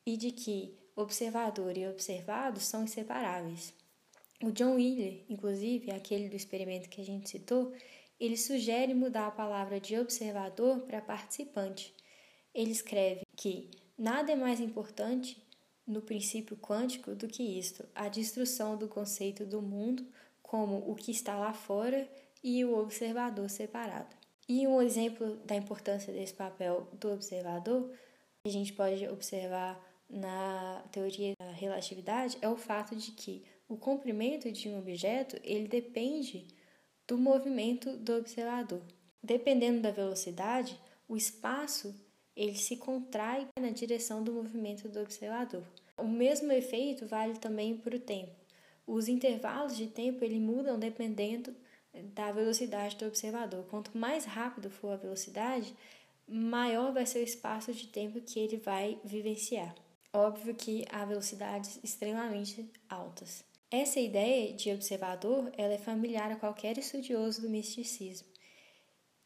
e 0.06 0.18
de 0.18 0.32
que 0.32 0.78
observador 0.94 1.78
e 1.78 1.88
observado 1.88 2.60
são 2.60 2.84
inseparáveis. 2.84 3.74
O 4.44 4.52
John 4.52 4.76
Wheeler, 4.76 5.24
inclusive, 5.30 5.92
aquele 5.92 6.28
do 6.28 6.36
experimento 6.36 6.90
que 6.90 7.00
a 7.00 7.06
gente 7.06 7.30
citou, 7.30 7.74
ele 8.20 8.36
sugere 8.36 8.94
mudar 8.94 9.28
a 9.28 9.32
palavra 9.32 9.80
de 9.80 9.98
observador 9.98 10.82
para 10.82 11.02
participante. 11.02 11.94
Ele 12.54 12.72
escreve 12.72 13.22
que 13.36 13.72
nada 13.98 14.32
é 14.32 14.36
mais 14.36 14.60
importante 14.60 15.42
no 15.88 16.02
princípio 16.02 16.58
quântico 16.58 17.16
do 17.16 17.28
que 17.28 17.44
isto, 17.44 17.88
a 17.96 18.10
destruição 18.10 18.78
do 18.78 18.88
conceito 18.88 19.46
do 19.46 19.62
mundo 19.62 20.06
como 20.42 20.78
o 20.92 20.96
que 20.96 21.12
está 21.12 21.36
lá 21.36 21.54
fora 21.54 22.08
e 22.44 22.64
o 22.66 22.78
observador 22.78 23.50
separado. 23.50 24.16
E 24.48 24.68
um 24.68 24.82
exemplo 24.82 25.38
da 25.46 25.56
importância 25.56 26.12
desse 26.12 26.34
papel 26.34 26.88
do 26.94 27.12
observador, 27.14 27.90
que 28.44 28.50
a 28.50 28.52
gente 28.52 28.74
pode 28.74 29.08
observar 29.08 29.80
na 30.10 30.84
teoria 30.92 31.34
da 31.40 31.52
relatividade, 31.52 32.38
é 32.42 32.50
o 32.50 32.58
fato 32.58 32.96
de 32.96 33.12
que 33.12 33.44
o 33.70 33.78
comprimento 33.78 34.52
de 34.52 34.68
um 34.68 34.80
objeto 34.80 35.40
ele 35.44 35.68
depende 35.68 36.48
do 37.08 37.18
movimento 37.18 37.96
do 37.98 38.18
observador. 38.18 38.82
Dependendo 39.24 39.82
da 39.82 39.92
velocidade, 39.92 40.78
o 41.08 41.16
espaço 41.16 41.96
ele 42.36 42.56
se 42.56 42.78
contrai 42.78 43.48
na 43.60 43.70
direção 43.70 44.24
do 44.24 44.34
movimento 44.34 44.90
do 44.90 45.00
observador. 45.00 45.64
O 45.98 46.08
mesmo 46.08 46.52
efeito 46.52 47.06
vale 47.06 47.38
também 47.38 47.78
para 47.78 47.96
o 47.96 48.00
tempo. 48.00 48.32
Os 48.88 49.08
intervalos 49.08 49.78
de 49.78 49.88
tempo 49.88 50.24
ele 50.26 50.40
mudam 50.40 50.80
dependendo 50.80 51.56
da 52.14 52.32
velocidade 52.32 52.96
do 52.96 53.06
observador. 53.06 53.66
Quanto 53.66 53.98
mais 53.98 54.26
rápido 54.26 54.70
for 54.70 54.94
a 54.94 54.98
velocidade, 54.98 55.76
maior 56.28 56.94
vai 56.94 57.06
ser 57.06 57.20
o 57.20 57.24
espaço 57.24 57.74
de 57.74 57.88
tempo 57.88 58.22
que 58.22 58.40
ele 58.40 58.58
vai 58.58 59.00
vivenciar. 59.04 59.76
Óbvio 60.14 60.56
que 60.56 60.86
há 60.92 61.06
velocidades 61.06 61.80
extremamente 61.84 62.70
altas. 62.90 63.44
Essa 63.70 64.00
ideia 64.00 64.54
de 64.54 64.72
observador 64.72 65.50
ela 65.58 65.74
é 65.74 65.78
familiar 65.78 66.32
a 66.32 66.36
qualquer 66.36 66.78
estudioso 66.78 67.42
do 67.42 67.50
misticismo. 67.50 68.28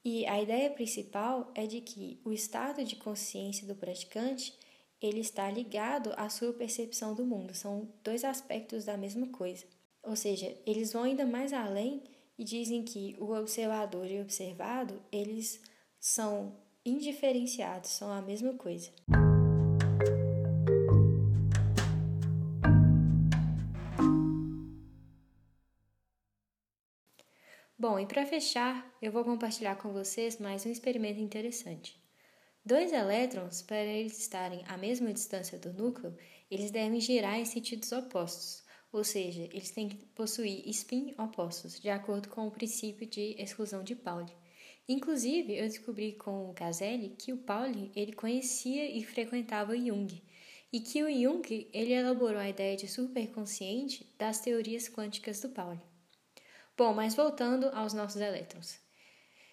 E 0.04 0.24
a 0.28 0.40
ideia 0.40 0.70
principal 0.70 1.52
é 1.56 1.66
de 1.66 1.82
que 1.82 2.22
o 2.24 2.32
estado 2.32 2.84
de 2.84 2.96
consciência 2.96 3.66
do 3.66 3.76
praticante 3.76 4.54
ele 5.02 5.20
está 5.20 5.50
ligado 5.50 6.14
à 6.16 6.30
sua 6.30 6.54
percepção 6.54 7.16
do 7.16 7.26
mundo. 7.26 7.56
São 7.56 7.90
dois 8.04 8.24
aspectos 8.24 8.86
da 8.86 8.96
mesma 8.96 9.28
coisa. 9.28 9.66
Ou 10.04 10.16
seja, 10.16 10.56
eles 10.66 10.94
vão 10.94 11.04
ainda 11.04 11.26
mais 11.26 11.52
além 11.52 12.04
e 12.38 12.44
dizem 12.44 12.84
que 12.84 13.16
o 13.20 13.34
observador 13.34 14.10
e 14.10 14.20
o 14.20 14.22
observado, 14.22 15.02
eles 15.12 15.62
são 16.00 16.58
indiferenciados, 16.86 17.92
são 17.92 18.12
a 18.12 18.22
mesma 18.22 18.54
coisa. 18.54 18.92
Bom, 27.78 28.00
e 28.00 28.06
para 28.06 28.26
fechar, 28.26 28.90
eu 29.02 29.12
vou 29.12 29.24
compartilhar 29.24 29.76
com 29.76 29.92
vocês 29.92 30.40
mais 30.40 30.66
um 30.66 30.72
experimento 30.72 31.20
interessante. 31.20 32.02
Dois 32.66 32.92
elétrons, 32.92 33.62
para 33.62 33.84
eles 33.84 34.18
estarem 34.18 34.64
à 34.68 34.76
mesma 34.76 35.14
distância 35.14 35.60
do 35.60 35.72
núcleo, 35.72 36.18
eles 36.50 36.72
devem 36.72 37.00
girar 37.00 37.38
em 37.38 37.46
sentidos 37.46 37.92
opostos 37.92 38.65
ou 38.96 39.04
seja, 39.04 39.44
eles 39.52 39.72
têm 39.72 39.90
que 39.90 39.98
possuir 40.16 40.66
spin 40.70 41.14
opostos, 41.18 41.78
de 41.82 41.90
acordo 41.90 42.30
com 42.30 42.48
o 42.48 42.52
princípio 42.52 43.06
de 43.06 43.36
exclusão 43.38 43.84
de 43.84 43.94
Pauli. 43.94 44.32
Inclusive, 44.88 45.54
eu 45.54 45.68
descobri 45.68 46.14
com 46.14 46.50
o 46.50 46.54
Caselli 46.54 47.10
que 47.10 47.34
o 47.34 47.38
Pauli 47.38 47.92
ele 47.94 48.14
conhecia 48.14 48.90
e 48.90 49.04
frequentava 49.04 49.78
Jung, 49.78 50.24
e 50.72 50.80
que 50.80 51.04
o 51.04 51.12
Jung 51.12 51.70
ele 51.74 51.92
elaborou 51.92 52.40
a 52.40 52.48
ideia 52.48 52.78
de 52.78 52.88
superconsciente 52.88 54.10
das 54.18 54.40
teorias 54.40 54.88
quânticas 54.88 55.42
do 55.42 55.50
Pauli. 55.50 55.82
Bom, 56.78 56.94
mas 56.94 57.16
voltando 57.16 57.68
aos 57.74 57.94
nossos 57.94 58.22
elétrons. 58.22 58.80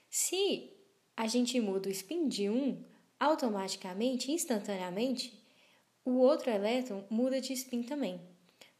Se 0.08 0.70
a 1.16 1.26
gente 1.26 1.60
muda 1.60 1.88
o 1.88 1.92
spin 1.92 2.28
de 2.28 2.48
um, 2.48 2.84
automaticamente, 3.18 4.30
instantaneamente, 4.30 5.36
o 6.04 6.18
outro 6.18 6.48
elétron 6.48 7.04
muda 7.10 7.40
de 7.40 7.52
spin 7.54 7.82
também. 7.82 8.31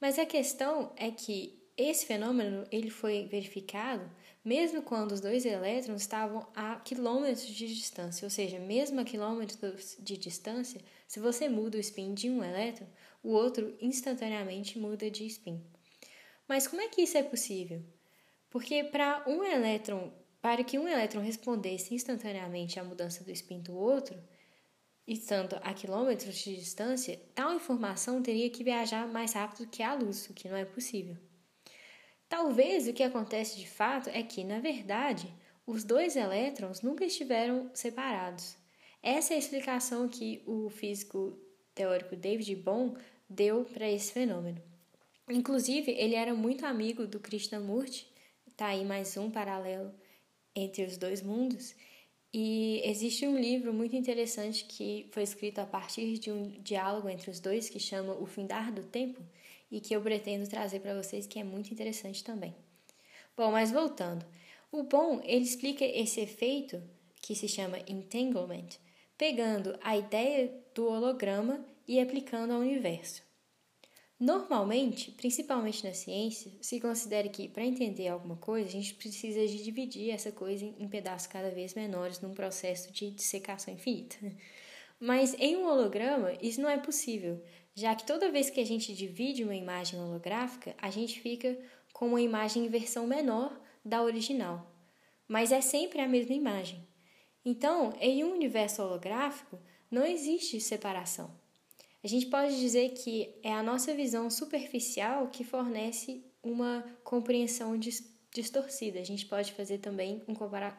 Mas 0.03 0.19
a 0.19 0.27
questão 0.27 0.93
é 0.97 1.12
que 1.12 1.62
esse 1.77 2.05
fenômeno 2.05 2.67
ele 2.73 2.91
foi 2.91 3.29
verificado 3.29 4.11
mesmo 4.45 4.83
quando 4.83 5.12
os 5.12 5.21
dois 5.21 5.47
elétrons 5.47 6.01
estavam 6.01 6.45
a 6.57 6.81
quilômetros 6.81 7.47
de 7.47 7.73
distância, 7.73 8.27
ou 8.27 8.31
seja, 8.31 8.59
mesmo 8.59 9.01
a 9.01 9.05
quilômetros 9.05 9.97
de 10.01 10.17
distância, 10.17 10.81
se 11.07 11.21
você 11.21 11.49
muda 11.49 11.79
o 11.79 11.81
spin 11.81 12.15
de 12.15 12.29
um 12.29 12.43
elétron, 12.43 12.88
o 13.23 13.29
outro 13.31 13.77
instantaneamente 13.81 14.77
muda 14.77 15.09
de 15.09 15.25
spin. 15.27 15.62
Mas 16.49 16.67
como 16.67 16.83
é 16.83 16.88
que 16.88 17.03
isso 17.03 17.17
é 17.17 17.23
possível? 17.23 17.81
Porque 18.51 18.83
para 18.83 19.23
um 19.29 19.45
elétron, 19.45 20.12
para 20.41 20.65
que 20.65 20.81
um 20.81 20.88
elétron 20.88 21.23
respondesse 21.23 21.95
instantaneamente 21.95 22.81
à 22.81 22.83
mudança 22.83 23.23
do 23.23 23.31
spin 23.31 23.61
do 23.61 23.77
outro, 23.77 24.21
estando 25.07 25.55
a 25.62 25.75
quilômetros 25.75 26.37
de 26.37 26.57
distância, 26.57 27.21
tal 27.35 27.55
informação 27.55 28.23
teria 28.23 28.49
que 28.51 28.65
viajar 28.65 29.07
mais 29.07 29.33
rápido 29.33 29.69
que 29.69 29.83
a 29.83 29.95
luz, 29.95 30.29
o 30.29 30.35
que 30.35 30.49
não 30.49 30.57
é 30.57 30.65
possível. 30.65 31.17
Talvez 32.29 32.88
o 32.88 32.93
que 32.93 33.03
acontece 33.03 33.59
de 33.59 33.69
fato 33.69 34.09
é 34.09 34.23
que, 34.23 34.43
na 34.43 34.59
verdade, 34.59 35.33
os 35.67 35.85
dois 35.85 36.17
elétrons 36.17 36.81
nunca 36.81 37.05
estiveram 37.05 37.71
separados. 37.75 38.57
Essa 39.03 39.35
é 39.35 39.37
a 39.37 39.38
explicação 39.38 40.09
que 40.09 40.43
o 40.47 40.71
físico 40.71 41.38
teórico 41.75 42.17
David 42.17 42.57
Bohm 42.57 42.95
deu 43.29 43.65
para 43.65 43.91
esse 43.91 44.12
fenômeno. 44.12 44.62
Inclusive, 45.29 45.93
ele 45.93 46.15
era 46.15 46.35
muito 46.35 46.65
amigo 46.65 47.07
do 47.07 47.21
Krishnamurti, 47.21 48.11
tá 48.57 48.67
aí 48.67 48.85
mais 48.85 49.17
um 49.17 49.31
paralelo 49.31 49.93
entre 50.55 50.85
os 50.85 50.97
dois 50.97 51.23
mundos, 51.23 51.75
e 52.33 52.81
existe 52.85 53.27
um 53.27 53.38
livro 53.38 53.75
muito 53.75 53.95
interessante 53.95 54.64
que 54.64 55.07
foi 55.11 55.23
escrito 55.23 55.59
a 55.59 55.66
partir 55.66 56.18
de 56.18 56.33
um 56.33 56.49
diálogo 56.62 57.09
entre 57.09 57.31
os 57.31 57.38
dois 57.38 57.68
que 57.68 57.79
chama 57.79 58.14
O 58.14 58.25
Findar 58.25 58.73
do 58.73 58.83
Tempo 58.83 59.21
e 59.71 59.81
que 59.81 59.95
eu 59.95 60.01
pretendo 60.01 60.49
trazer 60.49 60.81
para 60.81 60.95
vocês 60.95 61.27
que 61.27 61.38
é 61.38 61.45
muito 61.45 61.71
interessante 61.71 62.25
também. 62.25 62.55
Bom, 63.37 63.53
mas 63.53 63.71
voltando, 63.71 64.25
o 64.71 64.83
bom 64.83 65.21
ele 65.25 65.45
explica 65.45 65.85
esse 65.85 66.21
efeito 66.21 66.83
que 67.21 67.35
se 67.35 67.49
chama 67.49 67.79
entanglement, 67.87 68.79
pegando 69.18 69.79
a 69.83 69.97
ideia 69.97 70.53
do 70.75 70.87
holograma 70.87 71.64
e 71.87 72.01
aplicando 72.01 72.53
ao 72.53 72.61
universo. 72.61 73.23
Normalmente, 74.23 75.11
principalmente 75.11 75.85
na 75.85 75.93
ciência, 75.93 76.53
se 76.61 76.79
considera 76.79 77.29
que 77.29 77.49
para 77.49 77.65
entender 77.65 78.07
alguma 78.07 78.37
coisa, 78.37 78.69
a 78.69 78.71
gente 78.71 78.95
precisa 78.95 79.45
de 79.49 79.65
dividir 79.65 80.11
essa 80.11 80.31
coisa 80.31 80.65
em 80.65 80.87
pedaços 80.87 81.27
cada 81.27 81.51
vez 81.51 81.75
menores 81.75 82.21
num 82.21 82.33
processo 82.33 82.93
de 82.93 83.11
dissecação 83.11 83.75
infinita. 83.75 84.17
Mas 85.01 85.35
em 85.41 85.57
um 85.57 85.67
holograma, 85.67 86.35
isso 86.41 86.61
não 86.61 86.71
é 86.71 86.79
possível, 86.79 87.43
já 87.75 87.97
que 87.97 88.07
toda 88.07 88.31
vez 88.31 88.49
que 88.49 88.61
a 88.61 88.65
gente 88.65 88.95
divide 88.95 89.43
uma 89.43 89.57
imagem 89.57 89.99
holográfica, 89.99 90.73
a 90.79 90.89
gente 90.89 91.19
fica 91.19 91.59
com 91.93 92.07
uma 92.07 92.23
imagem 92.23 92.65
em 92.65 92.69
versão 92.69 93.09
menor 93.09 93.61
da 93.85 94.05
original, 94.05 94.73
mas 95.27 95.51
é 95.51 95.61
sempre 95.61 96.01
a 96.01 96.07
mesma 96.07 96.37
imagem. 96.37 96.87
Então, 97.45 97.93
em 98.01 98.23
um 98.23 98.31
universo 98.31 98.85
holográfico, 98.85 99.59
não 99.91 100.07
existe 100.07 100.61
separação. 100.61 101.41
A 102.05 102.09
gente 102.09 102.27
pode 102.27 102.59
dizer 102.59 102.91
que 102.91 103.33
é 103.43 103.53
a 103.53 103.62
nossa 103.62 103.95
visão 103.95 104.29
superficial 104.29 105.29
que 105.29 105.45
fornece 105.45 106.25
uma 106.43 106.85
compreensão 107.05 107.79
distorcida. 107.79 108.99
A 108.99 109.05
gente 109.05 109.27
pode 109.27 109.53
fazer 109.53 109.79
também 109.79 110.21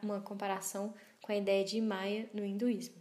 uma 0.02 0.20
comparação 0.20 0.92
com 1.22 1.32
a 1.32 1.36
ideia 1.36 1.64
de 1.64 1.80
Maya 1.80 2.28
no 2.34 2.44
hinduísmo. 2.44 2.96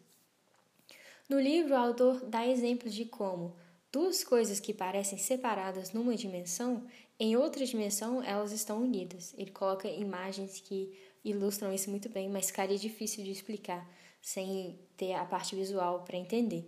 No 1.28 1.40
livro, 1.40 1.74
o 1.74 1.78
autor 1.78 2.26
dá 2.26 2.48
exemplos 2.48 2.94
de 2.94 3.06
como 3.06 3.56
duas 3.92 4.24
coisas 4.24 4.60
que 4.60 4.74
parecem 4.74 5.18
separadas 5.18 5.92
numa 5.92 6.16
dimensão, 6.16 6.86
em 7.20 7.36
outra 7.36 7.66
dimensão 7.66 8.24
elas 8.24 8.52
estão 8.52 8.82
unidas. 8.82 9.34
Ele 9.38 9.52
coloca 9.52 9.88
imagens 9.88 10.60
que 10.60 10.98
ilustram 11.24 11.74
isso 11.74 11.90
muito 11.90 12.10
bem, 12.10 12.30
mas 12.30 12.48
ficaria 12.48 12.78
difícil 12.78 13.24
de 13.24 13.32
explicar 13.32 13.88
sem 14.22 14.80
ter 14.98 15.14
a 15.14 15.26
parte 15.26 15.56
visual 15.56 16.04
para 16.04 16.18
entender. 16.18 16.66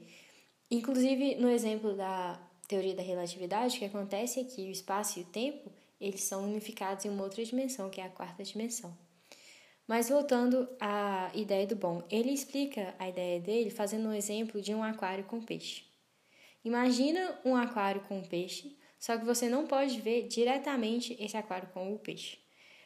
Inclusive, 0.75 1.35
no 1.35 1.49
exemplo 1.49 1.95
da 1.95 2.37
teoria 2.67 2.93
da 2.93 3.01
relatividade, 3.01 3.77
o 3.77 3.79
que 3.79 3.85
acontece 3.85 4.41
é 4.41 4.43
que 4.43 4.61
o 4.63 4.71
espaço 4.71 5.19
e 5.19 5.21
o 5.21 5.25
tempo 5.25 5.71
eles 6.01 6.23
são 6.23 6.43
unificados 6.43 7.05
em 7.05 7.09
uma 7.09 7.23
outra 7.23 7.45
dimensão, 7.45 7.89
que 7.89 8.01
é 8.01 8.03
a 8.03 8.09
quarta 8.09 8.43
dimensão. 8.43 8.93
Mas 9.87 10.09
voltando 10.09 10.67
à 10.77 11.31
ideia 11.33 11.65
do 11.65 11.77
bom, 11.77 12.03
ele 12.11 12.31
explica 12.31 12.93
a 12.99 13.07
ideia 13.07 13.39
dele 13.39 13.69
fazendo 13.69 14.09
um 14.09 14.13
exemplo 14.13 14.61
de 14.61 14.75
um 14.75 14.83
aquário 14.83 15.23
com 15.23 15.41
peixe. 15.41 15.83
Imagina 16.65 17.39
um 17.45 17.55
aquário 17.55 18.01
com 18.01 18.21
peixe, 18.21 18.75
só 18.99 19.17
que 19.17 19.23
você 19.23 19.47
não 19.47 19.65
pode 19.67 20.01
ver 20.01 20.27
diretamente 20.27 21.15
esse 21.17 21.37
aquário 21.37 21.69
com 21.69 21.93
o 21.93 21.99
peixe. 21.99 22.37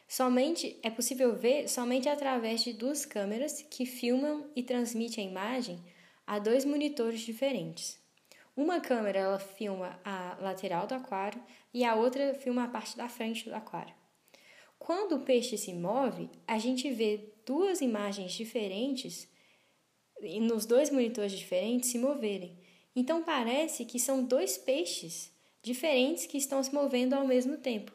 Somente 0.06 0.78
é 0.80 0.90
possível 0.90 1.34
ver 1.34 1.68
somente 1.68 2.08
através 2.08 2.62
de 2.62 2.72
duas 2.72 3.04
câmeras 3.04 3.62
que 3.62 3.84
filmam 3.84 4.48
e 4.54 4.62
transmitem 4.62 5.26
a 5.26 5.30
imagem 5.30 5.82
há 6.30 6.38
dois 6.38 6.64
monitores 6.64 7.22
diferentes. 7.22 7.98
Uma 8.56 8.80
câmera 8.80 9.18
ela 9.18 9.38
filma 9.40 9.98
a 10.04 10.36
lateral 10.40 10.86
do 10.86 10.94
aquário 10.94 11.42
e 11.74 11.84
a 11.84 11.96
outra 11.96 12.32
filma 12.34 12.62
a 12.62 12.68
parte 12.68 12.96
da 12.96 13.08
frente 13.08 13.48
do 13.48 13.52
aquário. 13.52 13.92
Quando 14.78 15.16
o 15.16 15.24
peixe 15.24 15.58
se 15.58 15.74
move, 15.74 16.30
a 16.46 16.56
gente 16.56 16.88
vê 16.88 17.32
duas 17.44 17.80
imagens 17.80 18.30
diferentes 18.30 19.28
nos 20.40 20.66
dois 20.66 20.88
monitores 20.88 21.32
diferentes 21.32 21.90
se 21.90 21.98
moverem. 21.98 22.56
Então 22.94 23.24
parece 23.24 23.84
que 23.84 23.98
são 23.98 24.22
dois 24.22 24.56
peixes 24.56 25.32
diferentes 25.60 26.26
que 26.26 26.38
estão 26.38 26.62
se 26.62 26.72
movendo 26.72 27.14
ao 27.14 27.26
mesmo 27.26 27.56
tempo. 27.56 27.90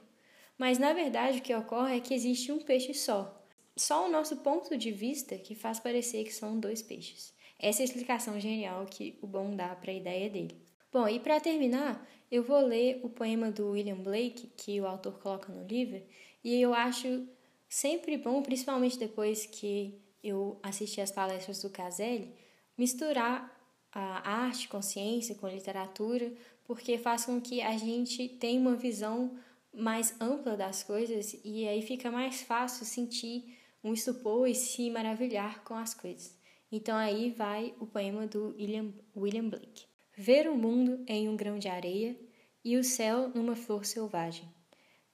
Mas 0.57 0.77
na 0.77 0.91
verdade 0.91 1.37
o 1.37 1.41
que 1.41 1.55
ocorre 1.55 1.95
é 1.95 2.01
que 2.01 2.13
existe 2.13 2.51
um 2.51 2.59
peixe 2.59 2.93
só. 2.93 3.41
Só 3.77 4.05
o 4.05 4.11
nosso 4.11 4.35
ponto 4.37 4.75
de 4.75 4.91
vista 4.91 5.37
que 5.37 5.55
faz 5.55 5.79
parecer 5.79 6.25
que 6.25 6.33
são 6.33 6.59
dois 6.59 6.81
peixes. 6.81 7.33
Essa 7.59 7.81
é 7.81 7.83
a 7.83 7.85
explicação 7.85 8.39
genial 8.39 8.85
que 8.85 9.17
o 9.21 9.27
Bom 9.27 9.55
dá 9.55 9.75
para 9.75 9.91
a 9.91 9.95
ideia 9.95 10.29
dele. 10.29 10.61
Bom, 10.91 11.07
e 11.07 11.19
para 11.19 11.39
terminar, 11.39 12.07
eu 12.31 12.43
vou 12.43 12.59
ler 12.65 12.99
o 13.03 13.09
poema 13.09 13.51
do 13.51 13.71
William 13.71 13.97
Blake, 13.97 14.51
que 14.55 14.79
o 14.79 14.87
autor 14.87 15.19
coloca 15.19 15.51
no 15.51 15.65
livro, 15.67 16.01
e 16.43 16.59
eu 16.61 16.73
acho 16.73 17.27
sempre 17.67 18.17
bom, 18.17 18.41
principalmente 18.41 18.97
depois 18.97 19.45
que 19.45 19.99
eu 20.23 20.59
assisti 20.63 21.01
as 21.01 21.11
palestras 21.11 21.61
do 21.61 21.69
Caselli, 21.69 22.33
misturar 22.77 23.51
a 23.91 24.29
arte 24.29 24.67
com 24.67 24.81
ciência, 24.81 25.35
com 25.35 25.47
literatura, 25.47 26.33
porque 26.65 26.97
faz 26.97 27.25
com 27.25 27.39
que 27.39 27.61
a 27.61 27.77
gente 27.77 28.27
tenha 28.27 28.59
uma 28.59 28.75
visão 28.75 29.37
mais 29.73 30.19
ampla 30.19 30.57
das 30.57 30.83
coisas 30.83 31.37
e 31.43 31.67
aí 31.67 31.81
fica 31.81 32.11
mais 32.11 32.41
fácil 32.41 32.85
sentir 32.85 33.57
um 33.83 33.93
estupor 33.93 34.47
e 34.47 34.55
se 34.55 34.89
maravilhar 34.89 35.63
com 35.63 35.75
as 35.75 35.93
coisas. 35.93 36.34
Então 36.71 36.97
aí 36.97 37.31
vai 37.31 37.73
o 37.79 37.85
poema 37.85 38.27
do 38.27 38.55
William, 38.55 38.93
William 39.15 39.49
Blake. 39.49 39.85
Ver 40.17 40.47
o 40.47 40.55
mundo 40.55 41.03
em 41.07 41.27
um 41.29 41.35
grão 41.35 41.59
de 41.59 41.67
areia 41.67 42.17
e 42.63 42.77
o 42.77 42.83
céu 42.83 43.29
numa 43.29 43.55
flor 43.55 43.85
selvagem. 43.85 44.49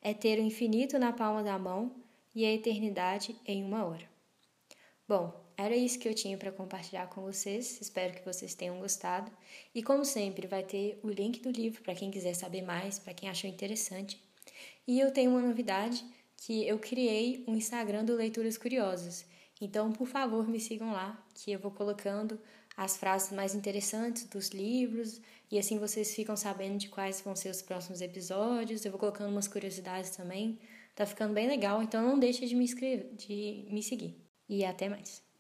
É 0.01 0.13
ter 0.13 0.39
o 0.39 0.43
infinito 0.43 0.97
na 0.97 1.11
palma 1.11 1.43
da 1.43 1.59
mão 1.59 1.95
e 2.33 2.45
a 2.45 2.53
eternidade 2.53 3.35
em 3.45 3.63
uma 3.63 3.85
hora. 3.85 4.09
Bom, 5.07 5.51
era 5.57 5.75
isso 5.75 5.99
que 5.99 6.07
eu 6.07 6.15
tinha 6.15 6.37
para 6.37 6.51
compartilhar 6.51 7.07
com 7.07 7.21
vocês. 7.21 7.79
Espero 7.81 8.13
que 8.13 8.25
vocês 8.25 8.55
tenham 8.55 8.79
gostado. 8.79 9.31
E 9.75 9.83
como 9.83 10.05
sempre, 10.05 10.47
vai 10.47 10.63
ter 10.63 10.99
o 11.03 11.09
link 11.09 11.39
do 11.41 11.51
livro 11.51 11.83
para 11.83 11.93
quem 11.93 12.09
quiser 12.09 12.33
saber 12.33 12.61
mais, 12.61 12.97
para 12.97 13.13
quem 13.13 13.29
achou 13.29 13.49
interessante. 13.49 14.19
E 14.87 14.99
eu 14.99 15.11
tenho 15.11 15.31
uma 15.31 15.41
novidade 15.41 16.03
que 16.37 16.67
eu 16.67 16.79
criei 16.79 17.43
um 17.47 17.55
Instagram 17.55 18.05
do 18.05 18.15
Leituras 18.15 18.57
Curiosas. 18.57 19.25
Então, 19.61 19.91
por 19.93 20.07
favor, 20.07 20.47
me 20.47 20.59
sigam 20.59 20.91
lá, 20.91 21.23
que 21.35 21.51
eu 21.51 21.59
vou 21.59 21.71
colocando 21.71 22.39
as 22.75 22.97
frases 22.97 23.31
mais 23.31 23.53
interessantes 23.53 24.25
dos 24.25 24.49
livros 24.49 25.21
e 25.51 25.59
assim 25.59 25.77
vocês 25.77 26.15
ficam 26.15 26.35
sabendo 26.35 26.77
de 26.77 26.89
quais 26.89 27.21
vão 27.21 27.35
ser 27.35 27.49
os 27.49 27.61
próximos 27.61 28.01
episódios. 28.01 28.83
Eu 28.83 28.91
vou 28.91 28.99
colocando 28.99 29.29
umas 29.29 29.47
curiosidades 29.47 30.15
também. 30.15 30.59
Tá 30.95 31.05
ficando 31.05 31.33
bem 31.33 31.47
legal, 31.47 31.81
então 31.83 32.01
não 32.01 32.17
deixe 32.19 32.45
de 32.45 32.55
me 32.55 32.63
inscrever, 32.63 33.13
de 33.15 33.67
me 33.69 33.83
seguir. 33.83 34.15
E 34.49 34.65
até 34.65 34.89
mais. 34.89 35.30